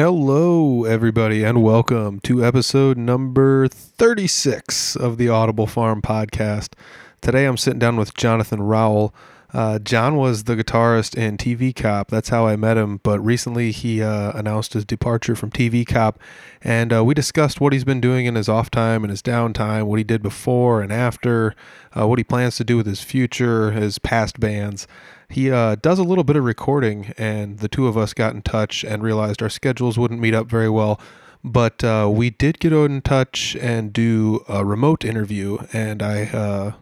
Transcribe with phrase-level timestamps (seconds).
[0.00, 6.74] Hello, everybody, and welcome to episode number 36 of the Audible Farm podcast.
[7.20, 9.12] Today I'm sitting down with Jonathan Rowell.
[9.52, 12.10] Uh, John was the guitarist in TV Cop.
[12.10, 13.00] That's how I met him.
[13.02, 16.18] But recently he uh, announced his departure from TV Cop.
[16.60, 19.84] And uh, we discussed what he's been doing in his off time and his downtime,
[19.84, 21.54] what he did before and after,
[21.98, 24.86] uh, what he plans to do with his future, his past bands.
[25.30, 28.40] He uh, does a little bit of recording, and the two of us got in
[28.40, 30.98] touch and realized our schedules wouldn't meet up very well.
[31.44, 36.72] But uh, we did get in touch and do a remote interview, and I, uh,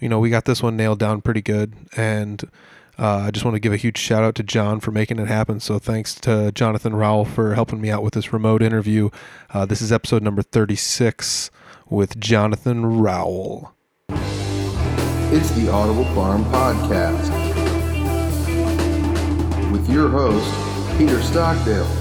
[0.00, 1.74] you know, we got this one nailed down pretty good.
[1.96, 2.42] And
[2.98, 5.28] uh, I just want to give a huge shout out to John for making it
[5.28, 5.60] happen.
[5.60, 9.10] So thanks to Jonathan Rowell for helping me out with this remote interview.
[9.50, 11.50] Uh, this is episode number 36
[11.88, 13.74] with Jonathan Rowell.
[15.30, 17.30] It's the Audible Farm Podcast
[19.70, 21.97] with your host, Peter Stockdale.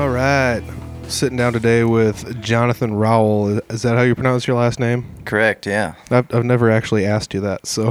[0.00, 0.62] All right.
[1.08, 3.58] Sitting down today with Jonathan Rowell.
[3.68, 5.04] Is that how you pronounce your last name?
[5.26, 5.92] Correct, yeah.
[6.10, 7.90] I've, I've never actually asked you that, so.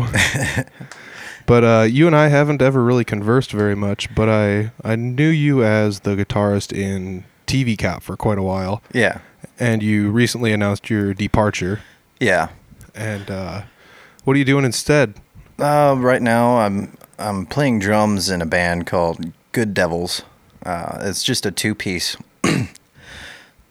[1.45, 4.13] but uh, you and I haven't ever really conversed very much.
[4.15, 8.81] But I I knew you as the guitarist in TV Cop for quite a while,
[8.91, 9.19] Yeah.
[9.59, 11.81] and you recently announced your departure.
[12.19, 12.47] Yeah.
[12.95, 13.61] And uh,
[14.23, 15.13] what are you doing instead?
[15.59, 20.23] Uh, right now I'm I'm playing drums in a band called Good Devils.
[20.65, 22.17] Uh, it's just a two piece.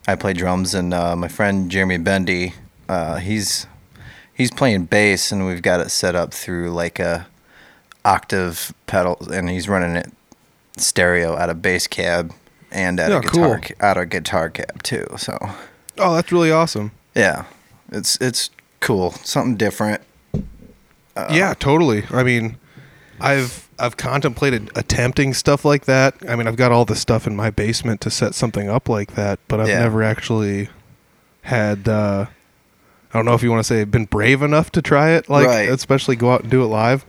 [0.07, 2.55] I play drums and uh, my friend Jeremy Bendy,
[2.89, 3.67] uh, he's
[4.35, 7.27] he's playing bass and we've got it set up through like a
[8.05, 10.11] octave pedal and he's running it
[10.79, 12.33] stereo out of bass cab
[12.71, 13.77] and out Yeah, of guitar cool.
[13.81, 15.07] out of guitar cab too.
[15.19, 15.37] So
[15.99, 16.93] Oh, that's really awesome.
[17.15, 17.45] yeah,
[17.93, 18.49] it's it's
[18.81, 20.01] cool, something different.
[21.31, 22.05] yeah, totally.
[22.11, 22.57] I mean,
[23.21, 26.15] I've I've contemplated attempting stuff like that.
[26.29, 29.15] I mean, I've got all the stuff in my basement to set something up like
[29.15, 29.81] that, but I've Yeah.
[29.81, 30.69] never actually
[31.43, 31.89] had.
[31.89, 32.27] Uh,
[33.13, 35.47] I don't know if you want to say been brave enough to try it, like
[35.47, 35.69] Right.
[35.71, 37.07] especially go out and do it live.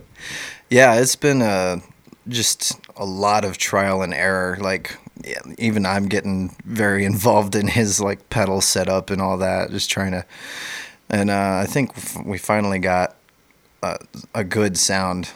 [0.70, 1.80] Yeah, it's been uh,
[2.28, 4.56] just a lot of trial and error.
[4.60, 9.70] Like, yeah, even I'm getting very involved in his like pedal setup and all that,
[9.70, 10.24] just trying to.
[11.10, 11.92] And uh, I think
[12.24, 13.16] we finally got
[13.82, 13.98] a,
[14.34, 15.30] a good sound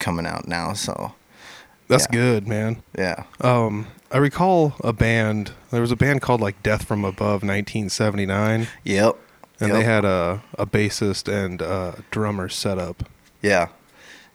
[0.00, 0.72] coming out now.
[0.72, 1.12] So
[1.88, 2.16] That's Yeah.
[2.18, 2.82] good, man.
[2.96, 5.52] yeah, Um, I recall a band.
[5.72, 9.16] There was a band called like Death from Above, 1979, yep,
[9.58, 9.76] and Yep.
[9.76, 13.08] they had a a bassist and a drummer set up.
[13.42, 13.68] yeah,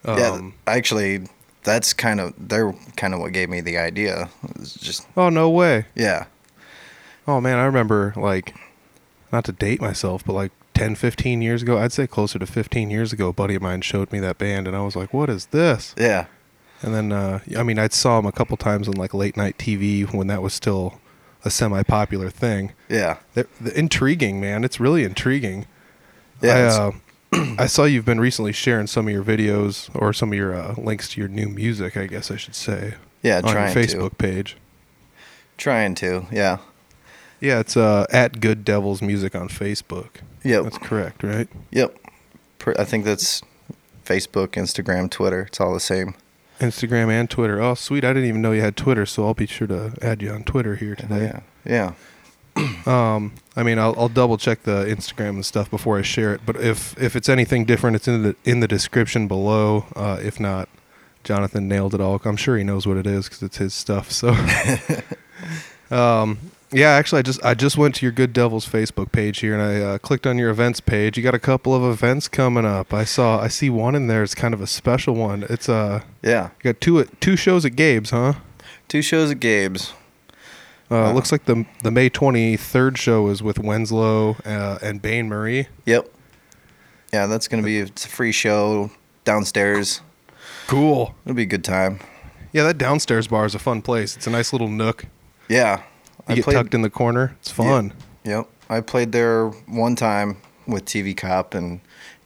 [0.06, 0.32] yeah.
[0.32, 1.28] Um, Actually,
[1.64, 4.30] that's kind of they're kind of what gave me the idea.
[4.62, 5.86] Just Oh no way!
[5.96, 6.26] yeah,
[7.28, 8.54] Oh man, I remember like
[9.32, 12.90] not to date myself, but like 10, 15 years ago, I'd say closer to 15
[12.92, 15.30] years ago, a buddy of mine showed me that band and I was like, "What
[15.30, 16.26] is this?" yeah,
[16.84, 19.58] And then uh I mean, I saw them a couple times on like late night
[19.58, 21.00] TV when that was still
[21.44, 22.74] a semi-popular thing.
[22.90, 24.64] yeah, They're, they're intriguing, man.
[24.64, 25.66] It's really intriguing.
[26.42, 26.92] yeah.
[27.34, 30.38] I, uh, I saw you've been recently sharing some of your videos or some of
[30.38, 33.64] your uh, links to your new music, I guess I should say, yeah, on your
[33.68, 34.58] Facebook to, page.
[35.58, 36.58] trying to, yeah,
[37.40, 40.22] Yeah, it's uh, at Good Devils Music on Facebook.
[40.44, 40.64] yep.
[40.64, 41.48] That's correct, right?
[41.72, 41.98] Yep.
[42.78, 43.44] I think that's
[44.04, 45.42] Facebook, Instagram, Twitter.
[45.42, 46.16] It's all the same.
[46.60, 47.62] Instagram and Twitter.
[47.62, 48.04] Oh, sweet!
[48.06, 50.44] I didn't even know you had Twitter, so I'll be sure to add you on
[50.44, 51.26] Twitter here today.
[51.26, 51.40] Yeah.
[51.66, 51.94] Yeah.
[52.86, 56.42] Um, I mean, I'll, I'll double check the Instagram and stuff before I share it.
[56.46, 59.86] But if if it's anything different, it's in the in the description below.
[59.96, 60.70] Uh, if not,
[61.26, 62.22] Jonathan nailed it all.
[62.24, 64.12] I'm sure he knows what it is because it's his stuff.
[64.12, 64.30] So,
[65.92, 66.38] um,
[66.76, 69.62] yeah, actually, I just I just went to your Good Devils Facebook page here and
[69.64, 71.18] I uh, clicked on your events page.
[71.18, 72.94] You got a couple of events coming up.
[72.94, 74.22] I saw I see one in there.
[74.24, 75.46] It's kind of a special one.
[75.50, 76.50] It's uh Yeah.
[76.64, 78.34] you got two two shows at Gabe's, huh?
[78.88, 79.92] Two shows at Gabe's.
[79.92, 81.14] Uh, Wow.
[81.14, 85.68] Looks like the the May 23rd show is with Winslow uh, and Bain Marie.
[85.88, 86.08] Yep.
[87.12, 88.92] Yeah, that's gonna be it's a free show
[89.24, 90.02] downstairs.
[90.68, 91.16] Cool.
[91.26, 92.00] It'll be a good time.
[92.54, 94.16] Yeah, that downstairs bar is a fun place.
[94.16, 95.06] It's a nice little nook.
[95.50, 95.82] Yeah.
[96.30, 97.36] You get tucked in the corner.
[97.40, 97.94] It's fun.
[98.24, 98.48] Yep.
[98.70, 100.38] I played there one time
[100.68, 101.80] with TV Cop and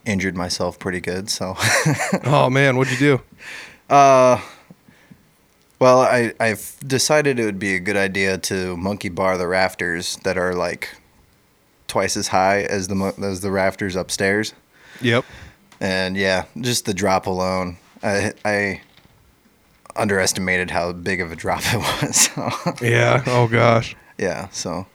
[0.05, 1.29] injured myself pretty good.
[1.29, 1.55] So,
[2.25, 3.93] Oh man, what'd you do?
[3.93, 4.39] uh,
[5.79, 10.17] well, I I've decided it would be a good idea to monkey bar the rafters
[10.23, 10.95] that are like
[11.87, 14.53] twice as high as the as the rafters upstairs.
[15.01, 15.25] Yep.
[15.81, 18.81] And yeah, just the drop alone, I I
[19.95, 22.81] underestimated how big of a drop it was.
[22.81, 23.23] Yeah.
[23.27, 23.95] Oh gosh.
[24.17, 24.85] yeah, so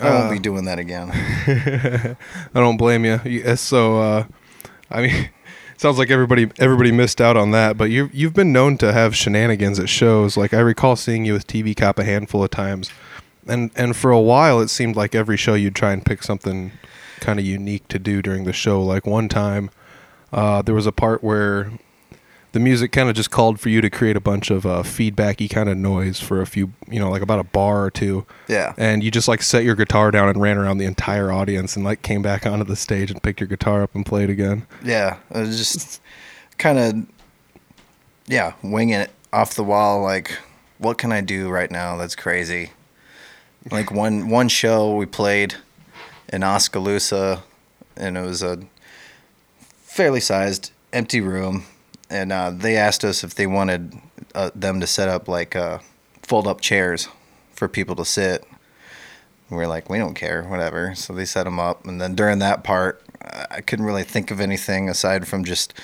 [0.00, 1.10] I won't Uh, be doing that again.
[2.54, 3.20] I don't blame you.
[3.24, 4.24] You- So, uh,
[4.90, 5.30] I mean,
[5.76, 7.76] sounds like everybody everybody missed out on that.
[7.76, 10.36] But you you've been known to have shenanigans at shows.
[10.36, 12.90] Like I recall seeing you with TV Cop a handful of times,
[13.46, 16.72] and and for a while it seemed like every show you'd try and pick something
[17.20, 18.80] kind of unique to do during the show.
[18.82, 19.70] Like one time,
[20.32, 21.72] uh, there was a part where
[22.52, 25.50] the music kind of just called for you to create a bunch of uh, feedbacky
[25.50, 28.72] kind of noise for a few, you know, like about a bar or two Yeah.
[28.78, 31.84] and you just like set your guitar down and ran around the entire audience and
[31.84, 34.66] like came back onto the stage and picked your guitar up and played again.
[34.82, 36.00] Yeah, it was just
[36.56, 37.06] kind of
[38.26, 40.02] yeah, winging it off the wall.
[40.02, 40.38] Like,
[40.78, 41.96] what can I do right now?
[41.96, 42.70] That's crazy.
[43.70, 45.54] Like one one show we played
[46.32, 47.42] in Oskaloosa,
[47.96, 48.60] and it was a
[49.82, 51.64] fairly sized empty room,
[52.10, 53.94] and uh, they asked us if they wanted
[54.34, 55.78] uh, them to set up like uh,
[56.22, 57.08] fold up chairs
[57.52, 58.44] for people to sit.
[59.48, 60.94] And we are like, we don't care, whatever.
[60.94, 63.02] So they set them up, and then during that part,
[63.50, 65.74] I couldn't really think of anything aside from just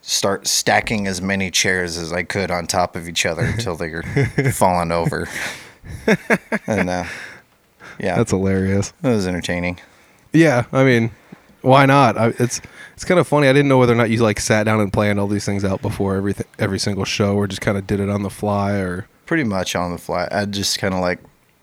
[0.00, 3.90] start stacking as many chairs as I could on top of each other until they
[3.90, 4.02] were
[4.52, 5.28] falling over.
[6.66, 7.04] and uh,
[7.98, 8.92] yeah, That's hilarious.
[9.02, 9.80] it was entertaining.
[10.32, 11.10] Yeah, I mean,
[11.62, 12.16] why not?
[12.18, 12.60] I, it's
[12.94, 13.48] it's kind of funny.
[13.48, 15.64] I didn't know whether or not you like sat down and planned all these things
[15.64, 18.72] out before every every single show, or just kind of did it on the fly,
[18.72, 20.28] or Pretty much on the fly.
[20.30, 21.18] I'd just kind of like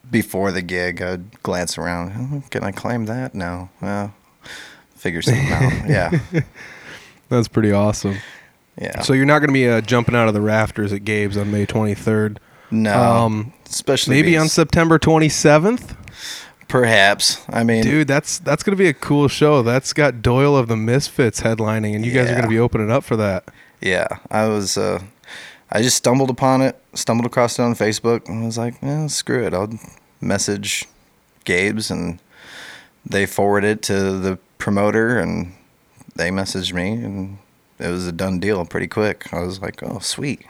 [0.09, 2.11] before the gig, I'd glance around.
[2.43, 3.33] "Oh, Can I claim that?
[3.35, 3.69] No.
[3.81, 4.13] Well,
[4.95, 5.71] figure something out.
[5.89, 6.19] Yeah,
[7.29, 8.17] that's pretty awesome.
[8.79, 9.01] yeah.
[9.01, 11.49] So you're not going to be uh, jumping out of the rafters at Gabe's on
[11.51, 12.37] May 23rd.
[12.71, 15.95] no, Um, especially Maybe on September 27th.
[16.71, 17.43] Perhaps.
[17.49, 19.61] I mean, Dude, that's that's gonna be a cool show.
[19.61, 23.03] That's got Doyle of the Misfits headlining, and you guys are gonna be opening up
[23.03, 23.43] for that.
[23.81, 24.77] Yeah, I was.
[24.77, 25.01] Uh,
[25.71, 29.07] I just stumbled upon it, stumbled across it on Facebook, and I was like, eh,
[29.07, 29.69] "Screw it!" I'll
[30.19, 30.85] message
[31.45, 32.19] Gabe's, and
[33.05, 35.53] they forwarded it to the promoter, and
[36.15, 37.37] they messaged me, and
[37.79, 39.33] it was a done deal pretty quick.
[39.33, 40.45] I was like, "Oh, sweet."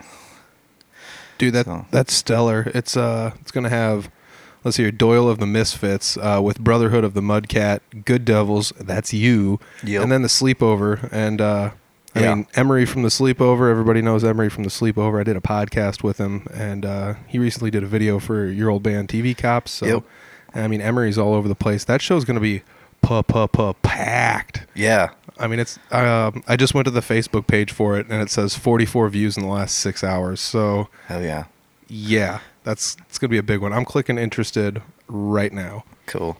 [1.38, 2.70] Dude, that So- that's stellar.
[2.74, 4.08] It's uh, it's gonna have.
[4.64, 8.72] Let's hear Doyle of the Misfits uh, with Brotherhood of the Mudcat, Good Devils.
[8.78, 10.02] That's you, Yep.
[10.04, 11.08] and then the Sleepover.
[11.10, 11.70] And uh,
[12.14, 12.34] I Yeah.
[12.36, 13.68] mean Emery from the Sleepover.
[13.70, 15.18] Everybody knows Emery from the Sleepover.
[15.20, 18.70] I did a podcast with him, and uh, he recently did a video for your
[18.70, 19.72] old band TV Cops.
[19.72, 20.02] So, Yep.
[20.54, 21.82] I mean Emery's all over the place.
[21.84, 22.62] That show's gonna be
[23.00, 24.66] pa pa pa packed.
[24.74, 25.08] Yeah,
[25.40, 25.78] I mean, it's.
[25.90, 29.36] Um, I just went to the Facebook page for it, and it says 44 views
[29.36, 30.40] in the last six hours.
[30.40, 31.44] So, hell yeah,
[31.88, 33.72] yeah, that's it's gonna be a big one.
[33.72, 35.84] I'm clicking interested right now.
[36.06, 36.38] cool.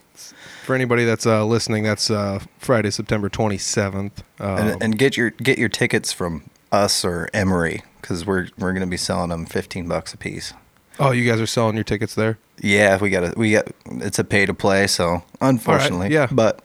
[0.64, 4.10] For anybody that's uh, listening, that's uh, Friday, September 27th.
[4.38, 8.72] Um, and, and get your get your tickets from us or Emery because we're we're
[8.72, 10.52] gonna be selling them fifteen bucks a piece.
[11.00, 12.38] oh, you guys are selling your tickets there?
[12.60, 16.28] Yeah, we got to we got it's a pay to play, so unfortunately, yeah.
[16.30, 16.62] but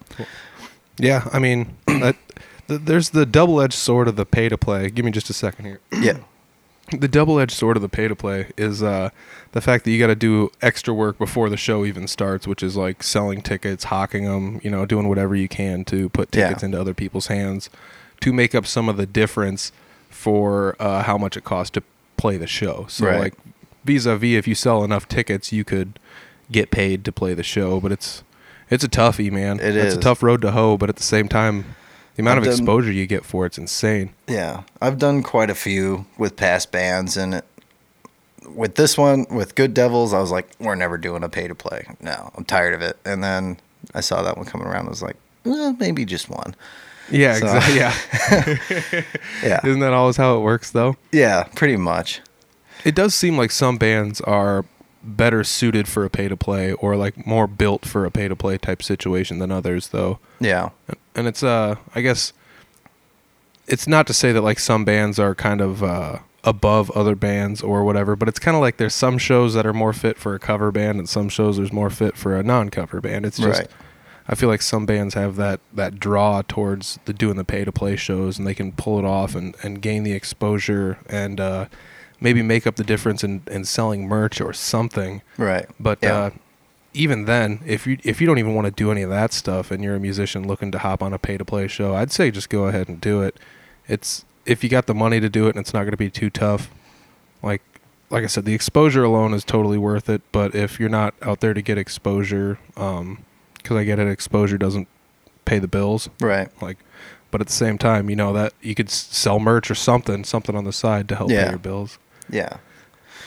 [0.99, 2.15] Yeah, I mean, that,
[2.67, 4.89] th- there's the double-edged sword of the pay-to-play.
[4.91, 5.79] Give me just a second here.
[5.91, 6.17] yeah,
[6.91, 9.09] the double-edged sword of the pay-to-play is uh,
[9.51, 12.63] the fact that you got to do extra work before the show even starts, which
[12.63, 16.47] is like selling tickets, hawking them, you know, doing whatever you can to put Yeah.
[16.47, 17.69] tickets into other people's hands
[18.21, 19.71] to make up some of the difference
[20.09, 21.83] for uh, how much it costs to
[22.15, 22.85] play the show.
[22.89, 23.19] So Right.
[23.19, 23.33] like
[23.83, 25.99] vis-a-vis, if you sell enough tickets, you could
[26.51, 28.23] get paid to play the show, but it's
[28.69, 29.59] it's a toughie, man.
[29.59, 29.97] It it's is.
[29.97, 31.75] a tough road to hoe, but at the same time,
[32.17, 34.09] the amount I've of done- exposure you get for it's insane.
[34.27, 34.63] yeah.
[34.81, 37.45] I've done quite a few with past bands, and it,
[38.53, 41.55] with this one with Good Devils, I was like, we're never doing a pay to
[41.55, 41.85] play.
[42.01, 42.97] No, I'm tired of it.
[43.05, 43.57] And then
[43.95, 44.87] I saw that one coming around.
[44.87, 46.55] I was like, well, maybe just one.
[47.11, 47.75] Yeah, So- exactly.
[47.77, 49.03] Yeah.
[49.43, 50.95] Yeah, Isn't that always how it works, though?
[51.11, 52.21] yeah, pretty much.
[52.83, 54.65] It does seem like some bands are
[55.07, 58.35] better suited for a pay to play or like more built for a pay to
[58.35, 60.19] play type situation than others, though.
[60.39, 60.69] Yeah,
[61.15, 62.33] And it's, uh, I guess,
[63.67, 67.61] it's not to say that like some bands are kind of uh, above other bands
[67.61, 70.35] or whatever, but it's kind of like there's some shows that are more fit for
[70.35, 73.25] a cover band and some shows there's more fit for a non cover band.
[73.25, 73.61] It's just.
[73.61, 73.69] Right.
[74.29, 77.71] I feel like some bands have that, that draw towards the doing the pay to
[77.71, 81.67] play shows, and they can pull it off and, and gain the exposure and uh,
[82.19, 85.21] maybe make up the difference in, in selling merch or something.
[85.37, 85.65] right.
[85.79, 86.15] But Yeah.
[86.17, 86.29] uh,
[86.93, 89.69] even then, if you if you don't even want to do any of that stuff,
[89.71, 92.31] and you're a musician looking to hop on a pay to play show, I'd say
[92.31, 93.37] just go ahead and do it.
[93.87, 96.09] It's if you got the money to do it, and it's not going to be
[96.09, 96.71] too tough.
[97.43, 97.61] Like
[98.09, 100.21] like I said, the exposure alone is totally worth it.
[100.31, 104.87] But if you're not out there to get exposure, because I get it, exposure doesn't
[105.45, 106.09] pay the bills.
[106.21, 106.49] right.
[106.61, 106.77] Like,
[107.31, 110.55] but at the same time, you know that you could sell merch or something, something
[110.55, 111.43] on the side to help Yeah.
[111.43, 111.99] pay your bills.
[112.29, 112.57] Yeah.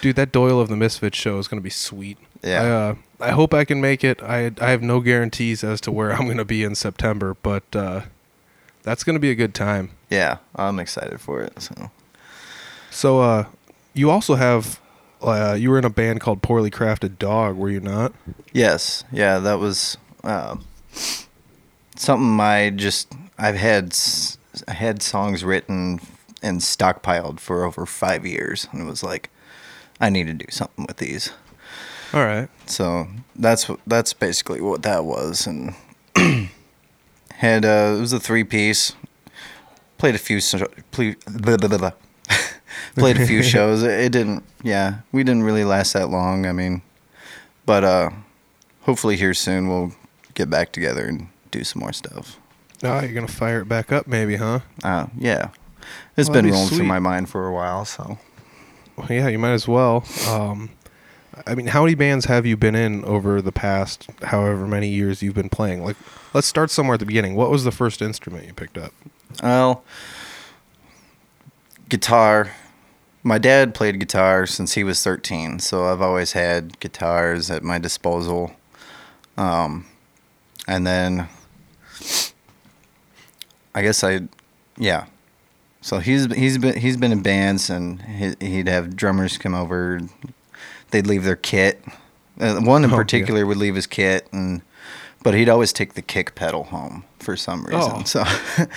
[0.00, 2.16] Dude, that Doyle of the Misfits show is going to be sweet.
[2.42, 2.62] Yeah.
[2.62, 4.22] I, uh, I hope I can make it.
[4.22, 7.64] I I have no guarantees as to where I'm going to be in September, but
[7.76, 8.02] uh,
[8.82, 9.90] that's going to be a good time.
[10.08, 11.60] Yeah, I'm excited for it.
[11.60, 11.90] So
[12.90, 13.44] So, uh,
[13.94, 14.80] you also have
[15.22, 18.12] uh, you were in a band called Poorly Crafted Dog, were you not?
[18.54, 20.56] yes, yeah, that was uh,
[21.96, 23.94] something I just I've had
[24.66, 26.00] I had songs written
[26.42, 29.30] and stockpiled for over five years, and it was like
[30.00, 31.32] I need to do something with these.
[32.12, 32.48] All right.
[32.66, 33.06] So
[33.36, 35.74] that's that's basically what that was, and
[37.34, 38.94] had uh, it was a three piece.
[39.98, 41.92] Played a few so- blah, blah, blah,
[42.94, 43.82] played a few shows.
[43.82, 44.44] It, it didn't.
[44.62, 46.46] Yeah, we didn't really last that long.
[46.46, 46.80] I mean,
[47.66, 48.10] but uh,
[48.82, 49.92] hopefully here soon we'll
[50.34, 52.38] get back together and do some more stuff.
[52.82, 54.60] Oh, you're gonna fire it back up, maybe, huh?
[54.82, 55.50] Uh, yeah,
[56.20, 57.84] it's Well, been be rolling through my mind for a while.
[57.84, 58.18] So
[58.96, 60.04] Well, yeah, you might as well.
[60.28, 60.70] Um,
[61.46, 65.22] I mean, how many bands have you been in over the past however many years
[65.22, 65.84] you've been playing?
[65.84, 65.96] Like,
[66.34, 67.34] let's start somewhere at the beginning.
[67.34, 68.92] What was the first instrument you picked up?
[69.42, 69.84] Well,
[71.88, 72.52] guitar.
[73.22, 77.78] My dad played guitar since he was 13, so I've always had guitars at my
[77.78, 78.52] disposal.
[79.36, 79.86] Um,
[80.66, 81.28] and then
[83.74, 84.22] I guess I,
[84.76, 85.06] yeah.
[85.90, 90.00] So he's he's been he's been in bands, and he, he'd have drummers come over.
[90.92, 91.84] They'd leave their kit.
[92.38, 93.02] Uh, one in Oh, yeah.
[93.02, 94.62] particular would leave his kit, and
[95.24, 97.92] but he'd always take the kick pedal home for some reason.
[97.92, 98.02] Oh.
[98.04, 98.22] So,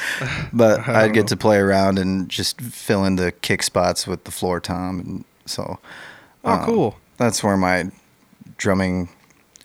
[0.54, 1.28] but I'd get know.
[1.28, 5.26] to play around and just fill in the kick spots with the floor tom, and
[5.46, 5.78] so.
[6.44, 6.98] Oh, um, cool.
[7.18, 7.92] That's where my
[8.58, 9.10] drumming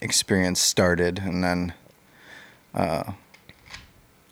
[0.02, 1.73] experience started, and then
[2.75, 3.12] uh,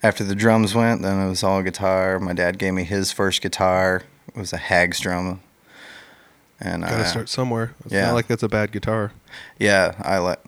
[0.07, 2.21] after the drums went, then it was all guitar.
[2.21, 4.05] My dad gave me his first guitar.
[4.29, 5.41] It was a Hagstrom,
[6.61, 7.75] and Got to I, start somewhere.
[7.85, 8.07] It's yeah.
[8.07, 9.13] not like that's a bad guitar.
[9.59, 10.41] yeah, I let.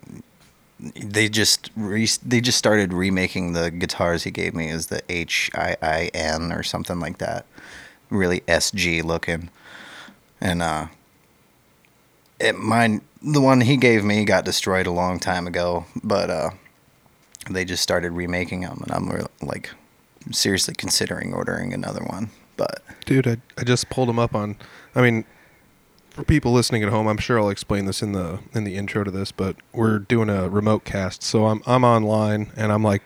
[0.79, 5.51] They just re- they just started remaking the guitars he gave me as the H
[5.53, 7.45] I I N or something like that,
[8.09, 9.49] really SG looking,
[10.39, 10.87] and uh,
[12.39, 16.51] it mine the one he gave me got destroyed a long time ago, but uh,
[17.55, 19.71] they just started remaking them, and I'm like
[20.31, 24.55] seriously considering ordering another one, but Dude, I, I just pulled them up on.
[24.93, 25.25] I mean,
[26.11, 29.03] for people listening at home, I'm sure I'll explain this in the in the intro
[29.03, 33.01] to this, but we're doing a remote cast, so I'm I'm online and I'm like,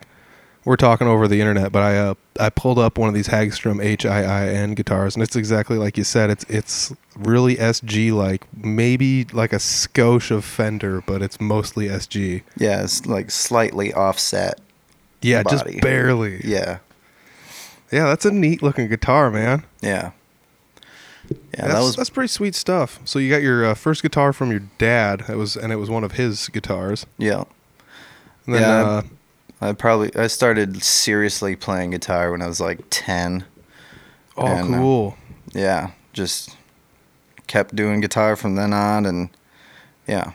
[0.65, 3.84] we're talking over the internet, but I uh I pulled up one of these Hagstrom
[3.84, 6.29] H I I N guitars, and it's exactly like you said.
[6.29, 12.41] It's it's really SG like, maybe like a skosh of Fender, but it's mostly SG.
[12.58, 14.60] yeah, it's like slightly offset.
[15.22, 15.55] Yeah, Body.
[15.72, 16.41] just barely.
[16.43, 16.79] Yeah,
[17.91, 19.63] Yeah, that's a neat looking guitar, man.
[19.82, 20.12] yeah.
[21.29, 23.00] Yeah, that's, that was that's pretty sweet stuff.
[23.05, 25.24] So you got your uh, first guitar from your dad.
[25.29, 27.05] It was and it was one of his guitars.
[27.17, 27.43] yeah.
[28.46, 28.84] And then, Yeah.
[28.86, 29.01] uh,
[29.63, 33.46] I probably I started seriously playing guitar when I was like ten.
[34.36, 35.17] oh, and, uh, cool.
[35.53, 36.58] Yeah, just
[37.48, 39.29] kept doing guitar from then on, and
[40.05, 40.34] yeah,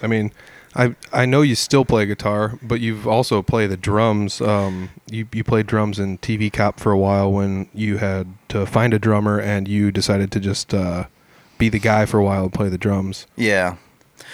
[0.00, 0.32] I mean,
[0.76, 4.40] I I know you still play guitar, but you've also played the drums.
[4.40, 8.66] Um, you you played drums in TV Cop for a while when you had to
[8.66, 11.06] find a drummer and you decided to just uh,
[11.58, 13.26] be the guy for a while and play the drums.
[13.36, 13.76] yeah,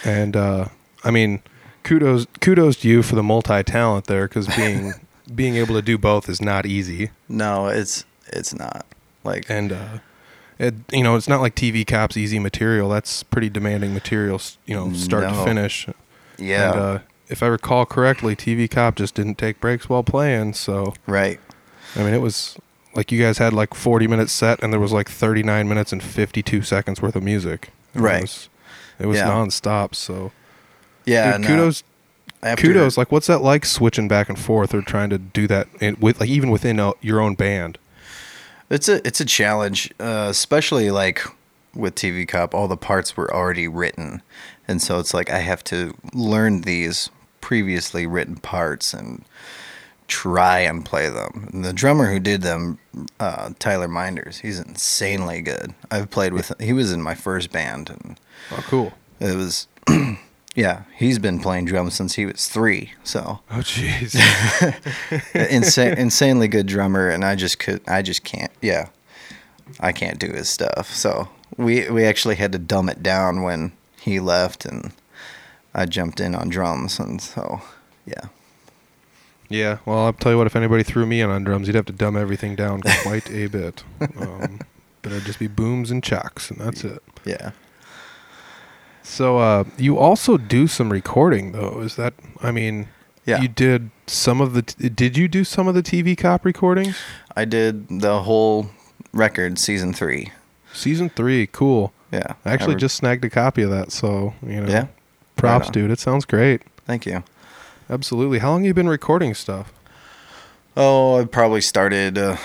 [0.04, 0.66] And uh,
[1.04, 1.42] I mean,
[1.82, 4.92] kudos kudos to you for the multi talent there because being
[5.34, 7.10] being able to do both is not easy.
[7.28, 8.86] no, it's it's not
[9.24, 9.98] like and uh,
[10.58, 12.88] it you know it's not like TV Cop's easy material.
[12.88, 15.86] That's pretty demanding material, you know, start to finish.
[16.38, 20.54] yeah, And, uh, if I recall correctly, TV Cop just didn't take breaks while playing.
[20.54, 21.38] So right,
[21.94, 22.56] I mean, it was
[22.94, 26.02] like you guys had like 40 minutes set, and there was like 39 minutes and
[26.02, 27.70] 52 seconds worth of music.
[27.94, 28.16] Right.
[28.18, 28.48] It was,
[28.98, 29.28] it was Yeah.
[29.28, 29.94] nonstop.
[29.94, 30.32] So
[31.08, 31.32] yeah.
[31.32, 31.82] dude, no, kudos,
[32.42, 32.96] after- kudos.
[32.98, 36.20] Like, what's that like switching back and forth or trying to do that in, with
[36.20, 37.78] like even within uh your own band?
[38.70, 41.22] It's a it's a challenge, uh, especially like
[41.74, 42.54] with TV Cop.
[42.54, 44.20] All the parts were already written,
[44.68, 47.10] and so it's like I have to learn these
[47.40, 49.24] previously written parts and
[50.06, 51.48] try and play them.
[51.52, 52.78] And the drummer who did them,
[53.20, 55.74] uh, Tyler Minders, he's insanely good.
[55.90, 56.48] I've played with.
[56.50, 56.56] him.
[56.66, 58.20] He was in my first band, and
[58.52, 58.92] Oh, cool.
[59.20, 59.66] it was.
[60.58, 62.92] Yeah, he's been playing drums since he was three.
[63.04, 64.16] So Oh, jeez.
[65.50, 68.50] insane, insanely good drummer, and I just could, I just can't.
[68.60, 68.88] Yeah,
[69.78, 70.92] I can't do his stuff.
[70.92, 74.90] So we we actually had to dumb it down when he left, and
[75.74, 77.60] I jumped in on drums, and so
[78.04, 78.24] yeah,
[79.48, 80.48] Yeah, well, I'll tell you what.
[80.48, 83.46] If anybody threw me in on drums, you'd have to dumb everything down quite a
[83.46, 83.84] bit.
[84.20, 84.58] Um,
[85.02, 87.00] but it'd just be booms and chocks, and that's it.
[87.24, 87.52] yeah.
[89.08, 91.80] So uh, you also do some recording though.
[91.80, 92.14] Is that?
[92.42, 92.88] I mean,
[93.24, 93.40] Yeah.
[93.40, 94.62] You did some of the.
[94.62, 96.96] T- did you do some of the TV cop recordings?
[97.36, 98.70] I did the whole
[99.12, 100.30] record, season three.
[100.72, 101.92] Season three, cool.
[102.12, 102.34] Yeah.
[102.44, 104.68] I actually re- just snagged a copy of that, so you know.
[104.70, 104.86] Yeah.
[105.36, 105.90] Props, Right dude.
[105.90, 106.62] It sounds great.
[106.86, 107.22] Thank you.
[107.90, 108.38] Absolutely.
[108.40, 109.72] How long have you been recording stuff?
[110.76, 112.36] Oh, I probably started uh,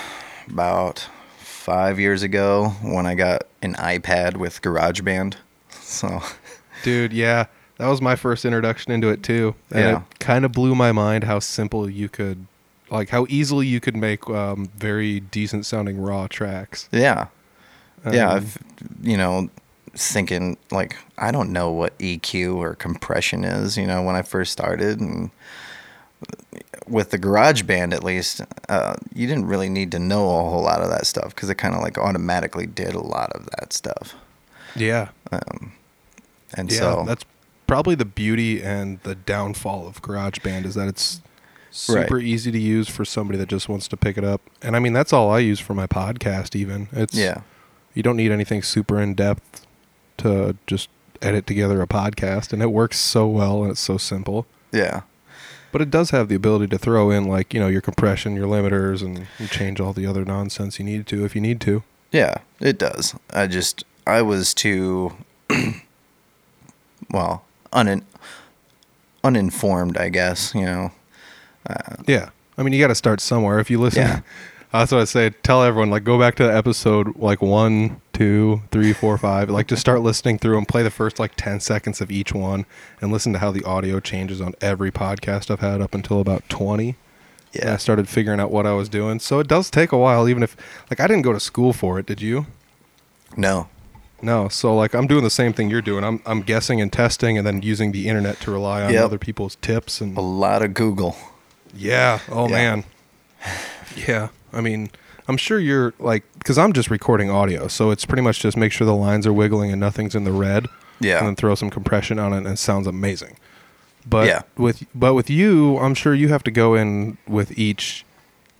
[0.48, 5.34] about five years ago when I got an iPad with GarageBand.
[5.86, 6.22] So,
[6.84, 7.46] Dude, yeah.
[7.78, 9.56] That was my first introduction into it too.
[9.72, 9.96] And Yeah.
[9.98, 12.46] it kind of blew my mind how simple you could
[12.90, 16.88] like how easily you could make um, very decent sounding raw tracks.
[16.92, 17.26] yeah.
[18.08, 18.58] yeah, Um, I've,
[19.02, 19.48] you know,
[19.96, 23.76] thinking like I don't know what EQ or compression is.
[23.76, 25.30] You know, when I first started, and
[26.86, 30.62] with the Garage Band at least, uh, you didn't really need to know a whole
[30.62, 33.72] lot of that stuff because it kind of like automatically did a lot of that
[33.72, 34.14] stuff.
[34.76, 35.08] Yeah.
[36.56, 37.24] And Yeah, so that's
[37.66, 41.20] probably the beauty and the downfall of GarageBand is that it's
[41.70, 42.24] super Right.
[42.24, 44.40] easy to use for somebody that just wants to pick it up.
[44.62, 46.88] And I mean, that's all I use for my podcast even.
[46.92, 47.40] It's yeah,
[47.94, 49.66] you don't need anything super in depth
[50.18, 50.88] to just
[51.22, 54.46] edit together a podcast and it works so well and it's so simple.
[54.72, 55.02] yeah,
[55.72, 58.46] But it does have the ability to throw in like, you know, your compression, your
[58.46, 61.82] limiters and you change all the other nonsense you need to if you need to.
[62.12, 62.34] yeah.
[62.60, 63.14] It does.
[63.30, 65.12] I just I was too
[67.10, 68.04] well un
[69.22, 70.54] uninformed, I guess.
[70.54, 70.92] You know.
[71.68, 72.30] Uh, yeah.
[72.56, 73.58] I mean, you got to start somewhere.
[73.58, 74.20] If you listen, Yeah.
[74.72, 75.30] that's what I say.
[75.42, 79.48] Tell everyone, like, go back to episode like one, two, three, four, five.
[79.50, 82.66] Like, just start listening through and play the first like 10 seconds of each one
[83.00, 86.48] and listen to how the audio changes on every podcast I've had up until about
[86.48, 86.96] 20.
[87.60, 89.20] And I started figuring out what I was doing.
[89.20, 90.56] So it does take a while, even if,
[90.90, 92.06] like, I didn't go to school for it.
[92.06, 92.46] Did you?
[93.36, 93.68] No.
[94.24, 94.48] No.
[94.48, 96.02] So, like, I'm doing the same thing you're doing.
[96.04, 99.04] I'm, I'm guessing and testing and then using the internet to rely on Yep.
[99.04, 101.16] other people's tips and A lot of Google.
[101.76, 102.20] Yeah.
[102.30, 102.54] Oh Yeah.
[102.54, 102.84] man.
[103.96, 104.28] Yeah.
[104.52, 104.90] I mean,
[105.28, 108.72] I'm sure you're like because I'm just recording audio, so it's pretty much just make
[108.72, 110.68] sure the lines are wiggling and nothing's in the red.
[111.00, 111.18] Yeah.
[111.18, 113.36] And then throw some compression on it, and it sounds amazing.
[114.06, 114.42] But Yeah.
[114.56, 118.03] with but with you, I'm sure you have to go in with each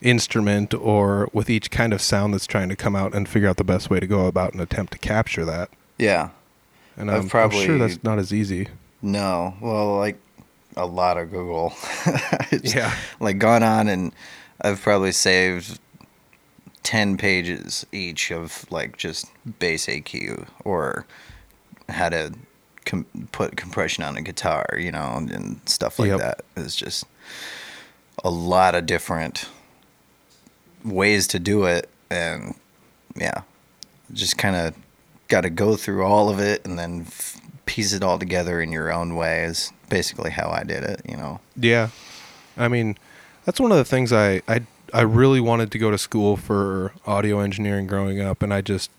[0.05, 3.57] instrument or with each kind of sound that's trying to come out and figure out
[3.57, 5.71] the best way to go about and attempt to capture that.
[5.99, 6.31] Yeah.
[6.97, 8.69] And I'm, I'm probably- sure that's not as easy.
[9.03, 9.55] No.
[9.61, 10.19] Well, like
[10.77, 11.73] a lot of Google.
[12.63, 12.95] Yeah.
[13.21, 14.13] Like gone on and
[14.61, 15.81] I've probably saved
[16.85, 19.27] 10 pages each of like just
[19.59, 21.05] bass EQ or
[21.89, 22.33] how to
[22.85, 26.19] com- put compression on a guitar, you know, and stuff like Yep.
[26.21, 26.45] that.
[26.57, 27.05] It's just
[28.23, 29.49] a lot of different
[30.85, 32.55] ways to do it and
[33.17, 33.43] yeah,
[34.13, 34.75] just kind of
[35.29, 38.71] got to go through all of it and then f- piece it all together in
[38.73, 41.41] your own way is basically how I did it, you know.
[41.57, 41.89] Yeah,
[42.57, 42.97] I mean,
[43.45, 44.61] that's one of the things I I
[44.93, 48.91] I really wanted to go to school for audio engineering growing up, and I just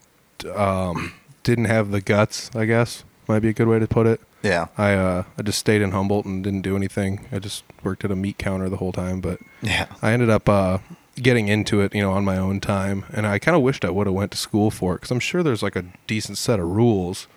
[0.55, 2.49] um, didn't have the guts.
[2.55, 4.19] I guess might be a good way to put it.
[4.43, 4.67] Yeah.
[4.77, 7.27] I uh, I just stayed in Humboldt and didn't do anything.
[7.31, 9.87] I just worked at a meat counter the whole time, but Yeah.
[10.01, 10.79] I ended up uh,
[11.15, 13.89] getting into it, you know, on my own time, and I kind of wished I
[13.89, 16.59] would have went to school for it because I'm sure there's like a decent set
[16.59, 17.27] of rules.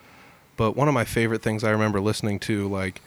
[0.57, 3.01] But one of my favorite things I remember listening to, like,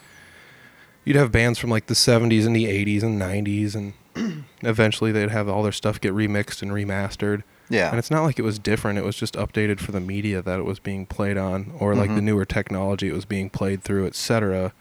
[1.04, 5.30] you'd have bands from like the 70s and the 80s and 90s, and eventually they'd
[5.32, 7.44] have all their stuff get remixed and remastered.
[7.70, 7.90] Yeah.
[7.90, 10.60] And it's not like it was different; it was just updated for the media that
[10.60, 12.26] it was being played on, or like the Mhm.
[12.26, 14.74] newer technology it was being played through, etc.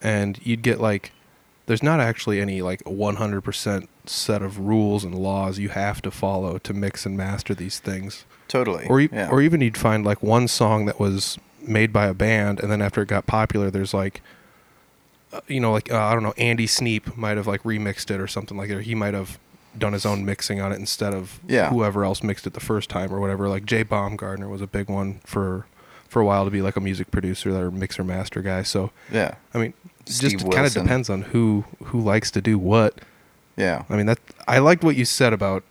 [0.00, 1.12] And you'd get like,
[1.66, 6.58] there's not actually any like 100% set of rules and laws you have to follow
[6.58, 8.86] to mix and master these things, Totally.
[8.88, 9.28] or yeah.
[9.30, 12.82] or even you'd find like one song that was made by a band, and then
[12.82, 14.20] after it got popular, there's like.
[15.32, 18.20] uh, You know, like uh, I don't know, Andy Sneap might have like remixed it
[18.20, 18.78] or something like that.
[18.78, 19.38] Or he might have
[19.78, 21.70] done his own mixing on it instead of Yeah.
[21.70, 23.48] whoever else mixed it the first time or whatever.
[23.48, 25.64] Like Jay Baumgartner was a big one for
[26.08, 28.62] for a while to be like a music producer or mixer master guy.
[28.64, 29.36] So yeah.
[29.54, 29.72] I mean,
[30.04, 32.98] Steve just kind of depends on who who likes to do what.
[33.56, 33.84] Yeah.
[33.88, 35.62] I mean that I liked what you said about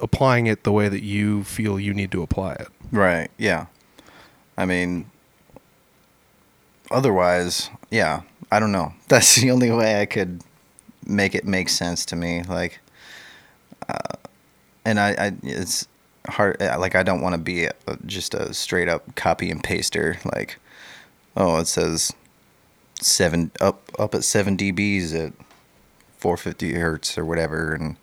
[0.00, 2.68] applying it the way that you feel you need to apply it.
[2.92, 3.30] Right.
[3.38, 3.66] Yeah.
[4.56, 5.10] I mean,
[6.90, 8.22] otherwise, yeah.
[8.50, 8.92] I don't know.
[9.08, 10.42] That's the only way I could
[11.06, 12.42] make it make sense to me.
[12.42, 12.78] Like,
[13.88, 14.14] uh,
[14.84, 15.88] and I, I, it's
[16.28, 16.60] hard.
[16.62, 17.72] uh, Like, I don't want to be a,
[18.06, 20.18] just a straight up copy and paster.
[20.34, 20.58] Like,
[21.36, 22.12] oh, it says
[23.00, 25.32] seven up up at seven dBs at
[26.26, 27.96] 450 hertz or whatever, and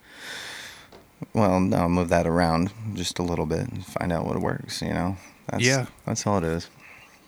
[1.33, 4.81] well, no, move that around just a little bit and find out what works.
[4.81, 5.17] You know,
[5.49, 5.87] that's, Yeah.
[6.05, 6.69] that's all it is.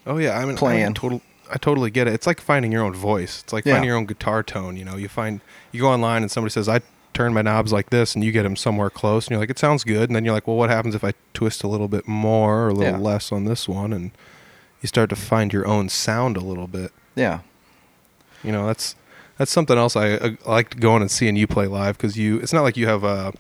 [0.07, 0.93] Oh yeah, I mean, I Playing.
[0.93, 1.21] total,
[1.53, 2.13] I totally get it.
[2.13, 3.41] It's like finding your own voice.
[3.43, 3.73] It's like Yeah.
[3.73, 4.77] finding your own guitar tone.
[4.77, 5.41] You know, you find
[5.73, 6.79] you go online and somebody says, "I
[7.13, 9.59] turn my knobs like this," and you get them somewhere close, and you're like, "It
[9.59, 12.07] sounds good," and then you're like, "Well, what happens if I twist a little bit
[12.07, 13.05] more or a little Yeah.
[13.05, 14.11] less on this one?" And
[14.81, 16.91] you start to find your own sound a little bit.
[17.15, 17.39] Yeah.
[18.43, 18.95] You know, that's
[19.37, 22.39] that's something else I, I like going and seeing you play live because you.
[22.39, 23.33] It's not like you have a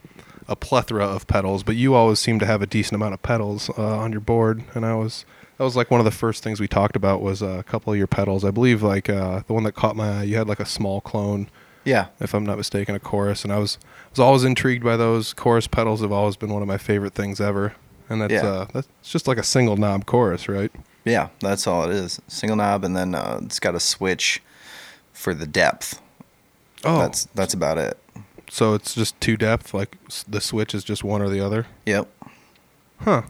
[0.47, 3.69] a plethora of pedals, but you always seem to have a decent amount of pedals
[3.77, 4.63] uh, on your board.
[4.75, 5.25] And I was
[5.57, 7.91] that was like one of the first things we talked about was uh, a couple
[7.93, 8.43] of your pedals.
[8.45, 10.23] I believe like uh, the one that caught my eye.
[10.23, 11.47] You had like a small clone,
[11.83, 12.07] Yeah.
[12.19, 13.79] if I'm not mistaken, a chorus, and I was
[14.11, 16.01] was always intrigued by those chorus pedals.
[16.01, 17.73] Have always been one of my favorite things ever.
[18.09, 18.45] And that's Yeah.
[18.45, 20.71] uh, that's just like a single knob chorus, right?
[21.05, 21.29] Yeah.
[21.39, 22.21] That's all it is.
[22.27, 24.43] Single knob, and then uh, it's got a switch
[25.15, 26.01] for the depth.
[26.83, 27.97] Oh, That's that's about it.
[28.49, 29.73] so it's just two depth.
[29.73, 29.97] Like
[30.27, 31.65] the switch is just one or the other.
[31.87, 32.07] Yep.
[32.99, 33.23] Huh.